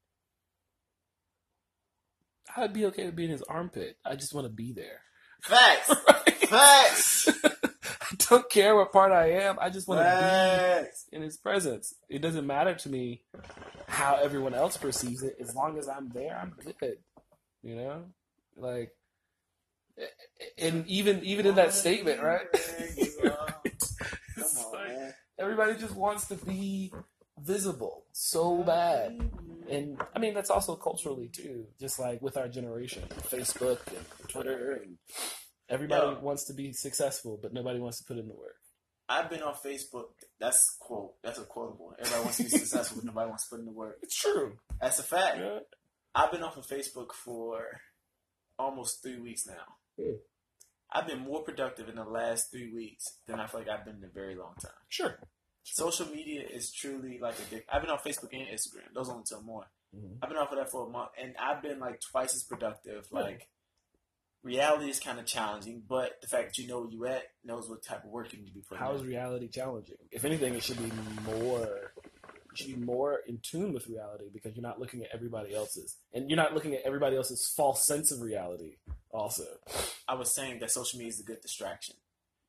I'd 2.55 2.73
be 2.73 2.85
okay 2.85 3.05
with 3.05 3.15
being 3.15 3.29
in 3.29 3.33
his 3.33 3.43
armpit. 3.43 3.97
I 4.05 4.15
just 4.15 4.33
want 4.33 4.47
to 4.47 4.53
be 4.53 4.73
there. 4.73 5.01
Facts. 5.41 5.93
Right? 6.07 6.49
Facts. 6.49 7.29
I 7.43 8.15
don't 8.29 8.49
care 8.49 8.75
what 8.75 8.91
part 8.91 9.11
I 9.11 9.31
am. 9.31 9.57
I 9.59 9.69
just 9.69 9.87
want 9.87 10.01
to 10.01 10.87
be 11.11 11.15
in 11.15 11.21
his 11.21 11.37
presence. 11.37 11.95
It 12.09 12.21
doesn't 12.21 12.45
matter 12.45 12.75
to 12.75 12.89
me 12.89 13.23
how 13.87 14.19
everyone 14.21 14.53
else 14.53 14.77
perceives 14.77 15.23
it. 15.23 15.37
As 15.41 15.55
long 15.55 15.77
as 15.77 15.87
I'm 15.89 16.09
there, 16.09 16.37
I'm 16.37 16.53
good. 16.79 16.97
You 17.63 17.75
know, 17.75 18.03
like, 18.55 18.91
and 20.57 20.85
even 20.87 21.23
even 21.23 21.45
in 21.45 21.55
that 21.55 21.73
statement, 21.73 22.21
right? 22.21 22.45
Come 23.23 23.31
on, 23.31 24.73
like, 24.73 24.87
man. 24.89 25.13
everybody 25.39 25.75
just 25.75 25.95
wants 25.95 26.27
to 26.27 26.35
be 26.35 26.91
visible 27.43 28.05
so 28.11 28.63
bad. 28.63 29.29
And 29.69 30.01
I 30.15 30.19
mean, 30.19 30.33
that's 30.33 30.49
also 30.49 30.75
culturally 30.75 31.29
too, 31.29 31.67
just 31.79 31.99
like 31.99 32.21
with 32.21 32.37
our 32.37 32.47
generation, 32.47 33.03
Facebook 33.29 33.79
and 33.87 34.05
Twitter, 34.29 34.73
and 34.83 34.97
everybody 35.69 36.05
Yeah. 36.13 36.19
wants 36.19 36.45
to 36.45 36.53
be 36.53 36.73
successful, 36.73 37.37
but 37.41 37.53
nobody 37.53 37.79
wants 37.79 37.97
to 37.99 38.03
put 38.05 38.17
in 38.17 38.27
the 38.27 38.35
work. 38.35 38.57
I've 39.09 39.29
been 39.29 39.41
on 39.43 39.53
Facebook. 39.55 40.09
That's 40.39 40.77
quote. 40.79 41.21
That's 41.21 41.37
a 41.39 41.43
quotable. 41.43 41.93
Everybody 41.99 42.23
wants 42.23 42.37
to 42.37 42.43
be 42.43 42.49
successful, 42.49 42.97
but 42.97 43.05
nobody 43.05 43.29
wants 43.29 43.43
to 43.45 43.49
put 43.51 43.59
in 43.59 43.65
the 43.65 43.71
work. 43.71 43.99
It's 44.01 44.15
true. 44.15 44.57
That's 44.81 44.99
a 44.99 45.03
fact. 45.03 45.37
Yeah. 45.39 45.59
I've 46.15 46.31
been 46.31 46.43
off 46.43 46.57
of 46.57 46.65
Facebook 46.65 47.11
for 47.11 47.81
almost 48.57 49.01
three 49.03 49.19
weeks 49.19 49.45
now. 49.47 49.75
Hmm. 49.99 50.15
I've 50.91 51.07
been 51.07 51.19
more 51.19 51.43
productive 51.43 51.89
in 51.89 51.95
the 51.95 52.03
last 52.05 52.51
three 52.51 52.71
weeks 52.71 53.03
than 53.27 53.39
I 53.39 53.47
feel 53.47 53.61
like 53.61 53.69
I've 53.69 53.83
been 53.83 53.97
in 53.97 54.03
a 54.03 54.07
very 54.13 54.35
long 54.35 54.53
time. 54.61 54.71
Sure. 54.89 55.17
Social 55.63 56.07
media 56.07 56.41
is 56.47 56.71
truly 56.71 57.19
like 57.19 57.35
a 57.39 57.43
big. 57.49 57.63
I've 57.71 57.81
been 57.81 57.91
on 57.91 57.99
Facebook 57.99 58.33
and 58.33 58.47
Instagram. 58.47 58.93
Those 58.93 59.09
only 59.09 59.23
two 59.27 59.41
more. 59.41 59.65
Mhm. 59.95 60.17
I've 60.21 60.29
been 60.29 60.37
off 60.37 60.51
of 60.51 60.57
that 60.57 60.69
for 60.71 60.85
a 60.87 60.89
month, 60.89 61.11
and 61.19 61.35
I've 61.37 61.61
been 61.61 61.79
like 61.79 62.01
twice 62.01 62.35
as 62.35 62.43
productive. 62.43 63.07
Like 63.11 63.47
reality 64.43 64.89
is 64.89 64.99
kind 64.99 65.19
of 65.19 65.25
challenging, 65.25 65.83
but 65.87 66.19
the 66.21 66.27
fact 66.27 66.49
that 66.55 66.57
you 66.61 66.67
know 66.67 66.81
where 66.81 66.89
you 66.89 67.05
at 67.05 67.23
knows 67.45 67.69
what 67.69 67.81
type 67.83 68.03
of 68.03 68.09
work 68.09 68.33
you 68.33 68.39
need 68.39 68.47
to 68.47 68.53
be 68.53 68.61
putting. 68.61 68.83
How 68.83 68.93
is 68.93 69.03
reality 69.03 69.47
challenging? 69.47 69.95
If 70.11 70.25
anything, 70.25 70.53
it 70.55 70.63
should 70.63 70.77
be 70.77 70.91
more. 71.25 71.93
You 72.51 72.55
should 72.57 72.67
be 72.67 72.85
more 72.85 73.19
in 73.27 73.39
tune 73.41 73.73
with 73.73 73.87
reality 73.87 74.25
because 74.31 74.55
you're 74.55 74.61
not 74.61 74.79
looking 74.79 75.01
at 75.01 75.09
everybody 75.13 75.55
else's, 75.55 75.97
and 76.13 76.29
you're 76.29 76.37
not 76.37 76.53
looking 76.53 76.73
at 76.75 76.81
everybody 76.83 77.15
else's 77.15 77.47
false 77.55 77.83
sense 77.85 78.11
of 78.11 78.21
reality. 78.21 78.75
Also, 79.11 79.45
I 80.07 80.15
was 80.15 80.33
saying 80.35 80.59
that 80.59 80.69
social 80.71 80.99
media 80.99 81.09
is 81.13 81.19
a 81.19 81.23
good 81.23 81.41
distraction. 81.41 81.95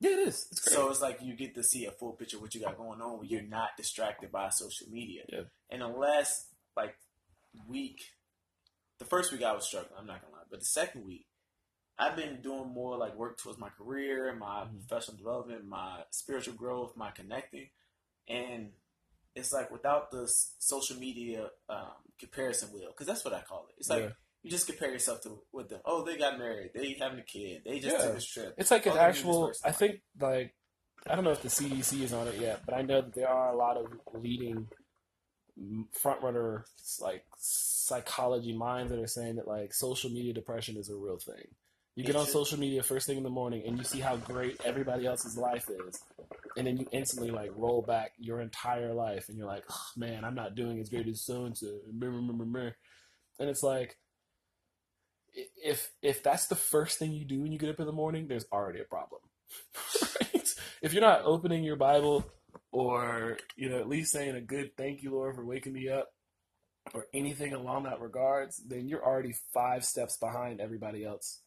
Yeah, 0.01 0.11
it 0.11 0.29
is. 0.29 0.49
It's. 0.53 0.71
So 0.73 0.91
it's 0.91 1.01
like 1.01 1.19
you 1.23 1.35
get 1.35 1.55
to 1.55 1.63
see 1.63 1.87
a 1.87 1.91
full 1.93 2.13
picture 2.13 2.37
of 2.37 2.43
what 2.43 2.55
you 2.55 2.61
got 2.61 2.77
going 2.77 3.01
on 3.01 3.19
when 3.19 3.29
you're 3.29 3.43
not 3.43 3.71
distracted 3.77 4.31
by 4.33 4.49
social 4.51 4.89
media. 4.91 5.23
Yeah. 5.29 5.43
And 5.71 5.83
the 5.83 5.89
last 5.89 6.47
like 6.77 6.97
week, 7.69 8.01
the 8.99 9.05
first 9.05 9.33
week 9.33 9.43
I 9.43 9.53
was 9.53 9.67
struggling. 9.67 9.95
I'm 9.99 10.07
not 10.07 10.21
gonna 10.23 10.35
lie, 10.35 10.43
but 10.51 10.61
the 10.61 10.67
second 10.67 11.05
week, 11.05 11.27
I've 11.99 12.17
been 12.17 12.41
doing 12.43 12.69
more 12.73 12.97
like 12.97 13.15
work 13.17 13.39
towards 13.39 13.59
my 13.59 13.69
career, 13.71 14.35
my 14.35 14.65
Mhm. 14.65 14.89
professional 14.89 15.17
development, 15.17 15.65
my 15.67 16.05
spiritual 16.11 16.55
growth, 16.55 16.97
my 16.97 17.11
connecting, 17.13 17.71
and 18.29 18.73
it's 19.37 19.53
like 19.53 19.71
without 19.71 20.11
the 20.11 20.27
social 20.59 20.97
media 20.97 21.51
um, 21.69 21.93
comparison 22.19 22.73
wheel, 22.73 22.89
because 22.89 23.07
that's 23.07 23.25
what 23.25 23.35
I 23.35 23.43
call 23.43 23.67
it. 23.69 23.75
It's 23.79 23.89
like 23.89 24.03
Yeah. 24.05 24.13
You 24.45 24.51
just 24.51 24.67
compare 24.67 24.91
yourself 24.93 25.23
to 25.23 25.41
with 25.53 25.71
them. 25.71 25.81
Oh, 25.87 26.05
they 26.05 26.19
got 26.19 26.39
married. 26.39 26.71
They 26.75 26.97
having 27.01 27.19
a 27.19 27.23
kid. 27.23 27.63
They 27.65 27.81
just 27.81 27.97
Yeah. 27.97 28.03
took 28.05 28.15
this 28.15 28.27
trip. 28.27 28.55
It's 28.59 28.71
like 28.71 28.85
an 28.85 28.93
Oh, 28.93 28.95
they're 28.97 29.13
doing 29.13 29.25
this 29.49 29.61
actual. 29.65 29.69
I 29.69 29.73
think 29.73 30.03
like 30.21 30.55
I 31.07 31.15
don't 31.15 31.25
know 31.25 31.33
if 31.33 31.43
the 31.43 31.49
CDC 31.49 32.03
is 32.03 32.13
on 32.13 32.29
it 32.29 32.37
yet, 32.39 32.61
but 32.65 32.75
I 32.75 32.83
know 32.83 33.01
that 33.01 33.15
there 33.15 33.29
are 33.29 33.53
a 33.53 33.57
lot 33.57 33.77
of 33.79 33.87
leading 34.15 34.69
front 35.93 36.23
runner 36.23 36.65
like 37.01 37.25
psychology 37.39 38.53
minds 38.57 38.91
that 38.91 39.01
are 39.01 39.07
saying 39.07 39.37
that 39.37 39.49
like 39.49 39.73
social 39.73 40.11
media 40.11 40.33
depression 40.33 40.77
is 40.77 40.91
a 40.91 40.95
real 40.95 41.19
thing. 41.19 41.49
You 41.97 42.05
get 42.05 42.17
on 42.17 42.27
social 42.27 42.59
media 42.59 42.83
first 42.83 43.07
thing 43.07 43.17
in 43.17 43.23
the 43.23 43.31
morning 43.31 43.63
and 43.67 43.79
you 43.79 43.85
see 43.85 44.01
how 44.01 44.17
great 44.17 44.61
everybody 44.65 45.07
else's 45.07 45.39
life 45.39 45.71
is, 45.71 46.03
and 46.57 46.67
then 46.67 46.77
you 46.77 46.87
instantly 46.91 47.31
like 47.31 47.53
roll 47.57 47.83
back 47.83 48.13
your 48.19 48.41
entire 48.41 48.93
life 48.93 49.29
and 49.29 49.39
you're 49.39 49.47
like, 49.47 49.65
oh, 49.71 49.87
man, 49.97 50.25
I'm 50.25 50.35
not 50.35 50.57
doing 50.57 50.81
as 50.81 50.89
great 50.91 51.07
as 51.07 51.23
so 51.23 51.45
and 51.45 51.57
so, 51.57 51.69
and 53.39 53.49
it's 53.49 53.63
like 53.63 53.97
if 55.63 55.93
if 56.03 56.23
that's 56.23 56.47
the 56.47 56.57
first 56.57 56.99
thing 56.99 57.13
you 57.13 57.25
do 57.27 57.43
when 57.43 57.53
you 57.53 57.59
get 57.59 57.71
up 57.71 57.81
in 57.81 57.87
the 57.87 57.93
morning, 57.93 58.29
there's 58.29 58.47
already 58.53 58.81
a 58.81 58.85
problem. 58.85 59.21
right? 60.21 60.55
If 60.83 60.93
you're 60.93 61.03
not 61.03 61.23
opening 61.25 61.65
your 61.65 61.77
Bible 61.77 62.27
or 62.73 63.39
you 63.57 63.69
know 63.71 63.79
at 63.79 63.89
least 63.89 64.13
saying 64.13 64.37
a 64.37 64.41
good 64.41 64.77
thank 64.77 65.03
you 65.03 65.13
Lord 65.13 65.37
for 65.37 65.45
waking 65.45 65.73
me 65.73 65.89
up 65.89 66.09
or 66.95 67.07
anything 67.15 67.53
along 67.55 67.85
that 67.85 68.01
regards, 68.01 68.59
then 68.67 68.89
you're 68.89 69.05
already 69.05 69.35
five 69.53 69.85
steps 69.85 70.17
behind 70.19 70.61
everybody 70.61 71.05
else. 71.05 71.41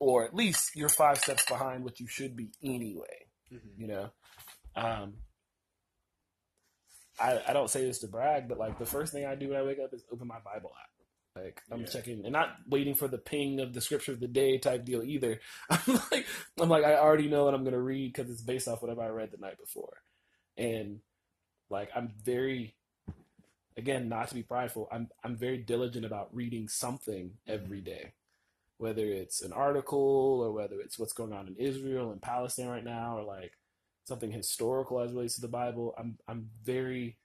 Or 0.00 0.24
at 0.24 0.34
least 0.34 0.72
you're 0.74 0.88
five 0.88 1.18
steps 1.18 1.44
behind 1.46 1.84
what 1.84 2.00
you 2.00 2.08
should 2.08 2.36
be 2.36 2.50
anyway 2.62 3.26
Mhm. 3.52 3.60
you 3.78 3.86
know 3.86 4.10
um 4.76 5.14
I, 7.20 7.40
I 7.48 7.52
don't 7.52 7.70
say 7.70 7.84
this 7.84 8.00
to 8.00 8.08
brag 8.08 8.48
but 8.48 8.58
like 8.58 8.78
the 8.78 8.86
first 8.86 9.12
thing 9.12 9.26
i 9.26 9.34
do 9.34 9.48
when 9.48 9.58
i 9.58 9.62
wake 9.62 9.78
up 9.84 9.92
is 9.94 10.04
open 10.12 10.26
my 10.28 10.40
bible 10.44 10.72
app 10.82 10.90
like 11.36 11.62
i'm 11.70 11.80
Yeah. 11.80 11.86
checking 11.86 12.24
and 12.24 12.32
not 12.32 12.56
waiting 12.68 12.94
for 12.94 13.08
the 13.08 13.18
ping 13.18 13.60
of 13.60 13.72
the 13.72 13.80
scripture 13.80 14.12
of 14.12 14.20
the 14.20 14.28
day 14.28 14.58
type 14.58 14.84
deal 14.84 15.02
either. 15.02 15.40
I'm 15.70 16.00
like 16.10 16.26
i'm 16.60 16.68
like 16.68 16.84
i 16.84 16.94
already 16.96 17.28
know 17.28 17.44
what 17.44 17.54
i'm 17.54 17.62
going 17.62 17.72
to 17.72 17.80
read 17.80 18.12
because 18.12 18.30
it's 18.30 18.42
based 18.42 18.68
off 18.68 18.82
whatever 18.82 19.02
i 19.02 19.08
read 19.08 19.30
the 19.30 19.38
night 19.38 19.58
before. 19.58 20.02
And 20.56 21.00
like 21.70 21.90
i'm 21.96 22.12
very 22.22 22.76
again 23.76 24.08
not 24.08 24.28
to 24.28 24.34
be 24.34 24.42
prideful 24.42 24.88
i'm 24.92 25.08
i'm 25.24 25.36
very 25.36 25.56
diligent 25.58 26.04
about 26.04 26.34
reading 26.34 26.68
something 26.68 27.32
every 27.46 27.78
mm-hmm. 27.78 27.86
day. 27.86 28.12
Whether 28.78 29.06
it's 29.06 29.42
an 29.42 29.52
article 29.52 30.40
or 30.42 30.52
whether 30.52 30.80
it's 30.80 30.98
what's 30.98 31.12
going 31.12 31.32
on 31.32 31.46
in 31.46 31.56
Israel 31.56 32.10
and 32.10 32.20
Palestine 32.20 32.66
right 32.68 32.84
now 32.84 33.16
or 33.16 33.22
like 33.22 33.52
something 34.04 34.32
historical 34.32 34.98
as 35.00 35.12
relates 35.12 35.36
to 35.36 35.40
the 35.40 35.48
Bible, 35.48 35.94
I'm 35.96 36.18
I'm 36.26 36.50
very 36.64 37.16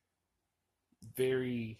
very 1.15 1.80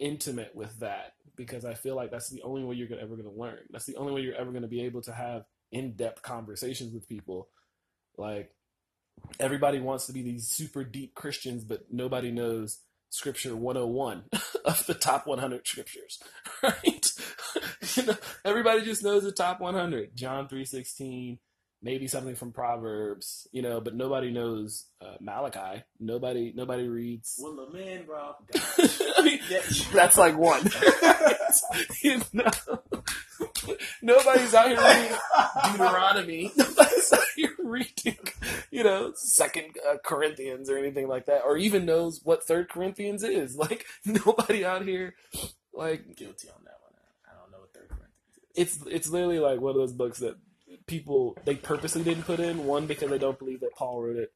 intimate 0.00 0.54
with 0.54 0.80
that 0.80 1.14
because 1.36 1.64
I 1.64 1.74
feel 1.74 1.94
like 1.94 2.10
that's 2.10 2.28
the 2.28 2.42
only 2.42 2.64
way 2.64 2.74
you're 2.74 2.98
ever 2.98 3.16
going 3.16 3.30
to 3.30 3.40
learn. 3.40 3.60
That's 3.70 3.86
the 3.86 3.96
only 3.96 4.12
way 4.12 4.22
you're 4.22 4.34
ever 4.34 4.50
going 4.50 4.62
to 4.62 4.68
be 4.68 4.82
able 4.82 5.02
to 5.02 5.12
have 5.12 5.44
in-depth 5.70 6.22
conversations 6.22 6.92
with 6.92 7.08
people. 7.08 7.48
Like 8.18 8.50
everybody 9.38 9.78
wants 9.78 10.06
to 10.06 10.12
be 10.12 10.22
these 10.22 10.48
super 10.48 10.84
deep 10.84 11.14
Christians, 11.14 11.64
but 11.64 11.84
nobody 11.90 12.30
knows 12.30 12.80
scripture 13.10 13.56
101 13.56 14.24
of 14.64 14.86
the 14.86 14.94
top 14.94 15.26
100 15.26 15.66
scriptures, 15.66 16.20
right? 16.62 17.12
you 17.96 18.02
know, 18.04 18.16
everybody 18.44 18.82
just 18.82 19.02
knows 19.02 19.22
the 19.22 19.32
top 19.32 19.60
100. 19.60 20.16
John 20.16 20.48
3:16, 20.48 21.38
maybe 21.82 22.06
something 22.08 22.34
from 22.34 22.52
Proverbs, 22.52 23.48
you 23.52 23.62
know, 23.62 23.80
but 23.80 23.94
nobody 23.94 24.30
knows 24.30 24.86
uh, 25.00 25.14
Malachi. 25.20 25.82
Nobody 25.98 26.52
nobody 26.54 26.86
reads 26.88 27.38
Well, 27.42 27.56
the 27.56 27.76
man, 27.78 28.04
bro. 28.04 28.34
I 29.16 29.22
mean, 29.22 29.40
Yeah. 29.50 29.60
that's 29.92 30.18
like 30.18 30.36
one. 30.36 30.68
you 32.02 32.20
know? 32.32 32.50
Nobody's 34.02 34.54
out 34.54 34.68
here 34.68 34.78
reading 34.80 35.16
Deuteronomy. 35.72 36.52
Nobody's 36.56 37.12
out 37.12 37.20
here 37.36 37.54
reading, 37.58 38.18
you 38.70 38.84
know, 38.84 39.12
Second 39.14 39.76
uh, 39.88 39.96
Corinthians 40.04 40.68
or 40.70 40.76
anything 40.78 41.08
like 41.08 41.26
that, 41.26 41.42
or 41.44 41.56
even 41.56 41.84
knows 41.84 42.20
what 42.22 42.44
Third 42.44 42.68
Corinthians 42.68 43.22
is. 43.22 43.56
Like 43.56 43.84
nobody 44.04 44.64
out 44.64 44.84
here, 44.86 45.14
like 45.74 46.16
Guilty 46.16 46.48
on 46.48 46.64
that 46.64 46.78
one. 46.82 46.92
I 47.30 47.38
don't 47.40 47.50
know 47.52 47.58
what 47.58 47.72
third 47.74 47.88
Corinthians 47.88 48.38
is. 48.54 48.76
it's 48.78 48.86
it's 48.94 49.08
literally 49.10 49.38
like 49.38 49.60
one 49.60 49.70
of 49.70 49.76
those 49.76 49.92
books 49.92 50.18
that 50.20 50.36
people 50.90 51.38
they 51.44 51.54
purposely 51.54 52.02
didn't 52.02 52.24
put 52.24 52.40
in. 52.40 52.66
One 52.66 52.86
because 52.86 53.08
they 53.08 53.18
don't 53.18 53.38
believe 53.38 53.60
that 53.60 53.74
Paul 53.76 54.02
wrote 54.02 54.16
it, 54.16 54.32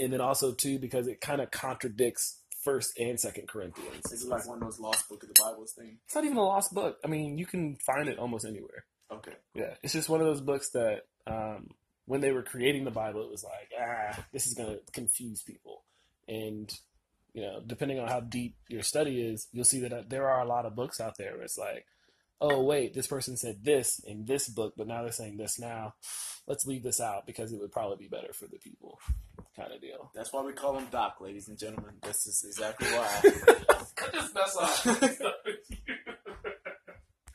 and 0.00 0.12
then 0.12 0.20
also 0.20 0.52
two 0.52 0.78
because 0.78 1.06
it 1.06 1.20
kind 1.20 1.40
of 1.40 1.50
contradicts 1.50 2.40
First 2.64 2.98
and 2.98 3.18
Second 3.18 3.48
Corinthians. 3.48 4.12
Is 4.12 4.24
it 4.24 4.28
like 4.28 4.46
one 4.46 4.58
of 4.58 4.64
those 4.64 4.80
lost 4.80 5.08
book 5.08 5.22
of 5.22 5.28
the 5.28 5.40
Bibles 5.40 5.72
thing? 5.72 5.98
It's 6.04 6.14
not 6.14 6.24
even 6.24 6.36
a 6.36 6.42
lost 6.42 6.74
book. 6.74 6.98
I 7.04 7.08
mean, 7.08 7.38
you 7.38 7.46
can 7.46 7.76
find 7.76 8.08
it 8.08 8.18
almost 8.18 8.44
anywhere. 8.44 8.84
Okay. 9.10 9.32
Yeah, 9.54 9.74
it's 9.82 9.92
just 9.92 10.08
one 10.08 10.20
of 10.20 10.26
those 10.26 10.40
books 10.40 10.70
that 10.70 11.02
um, 11.26 11.68
when 12.06 12.20
they 12.20 12.32
were 12.32 12.42
creating 12.42 12.84
the 12.84 12.90
Bible, 12.90 13.22
it 13.22 13.30
was 13.30 13.44
like, 13.44 13.70
ah, 13.80 14.24
this 14.32 14.46
is 14.46 14.54
going 14.54 14.70
to 14.70 14.80
confuse 14.92 15.42
people. 15.42 15.84
And, 16.26 16.70
you 17.32 17.42
know, 17.42 17.62
depending 17.64 18.00
on 18.00 18.08
how 18.08 18.20
deep 18.20 18.56
your 18.68 18.82
study 18.82 19.20
is, 19.20 19.48
you'll 19.52 19.64
see 19.64 19.80
that 19.80 19.92
uh, 19.92 20.02
there 20.06 20.28
are 20.28 20.42
a 20.42 20.48
lot 20.48 20.66
of 20.66 20.74
books 20.74 21.00
out 21.00 21.16
there 21.16 21.34
where 21.34 21.44
it's 21.44 21.56
like, 21.56 21.86
oh, 22.40 22.62
wait, 22.62 22.94
this 22.94 23.06
person 23.06 23.36
said 23.36 23.64
this 23.64 24.00
in 24.00 24.24
this 24.24 24.48
book, 24.48 24.74
but 24.76 24.86
now 24.86 25.02
they're 25.02 25.12
saying 25.12 25.36
this 25.36 25.58
now. 25.58 25.94
Let's 26.46 26.66
leave 26.66 26.82
this 26.82 27.00
out 27.00 27.26
because 27.26 27.52
it 27.52 27.60
would 27.60 27.72
probably 27.72 27.96
be 27.96 28.08
better 28.08 28.32
for 28.32 28.46
the 28.46 28.58
people, 28.58 28.98
kind 29.54 29.72
of 29.72 29.80
deal. 29.80 30.10
That's 30.14 30.32
why 30.32 30.42
we 30.42 30.52
call 30.52 30.78
him 30.78 30.86
Doc, 30.90 31.16
ladies 31.20 31.48
and 31.48 31.58
gentlemen. 31.58 31.94
This 32.02 32.26
is 32.26 32.44
exactly 32.46 32.88
why. 32.88 33.20
just 34.12 34.34
mess 34.34 34.56
up. 35.20 36.04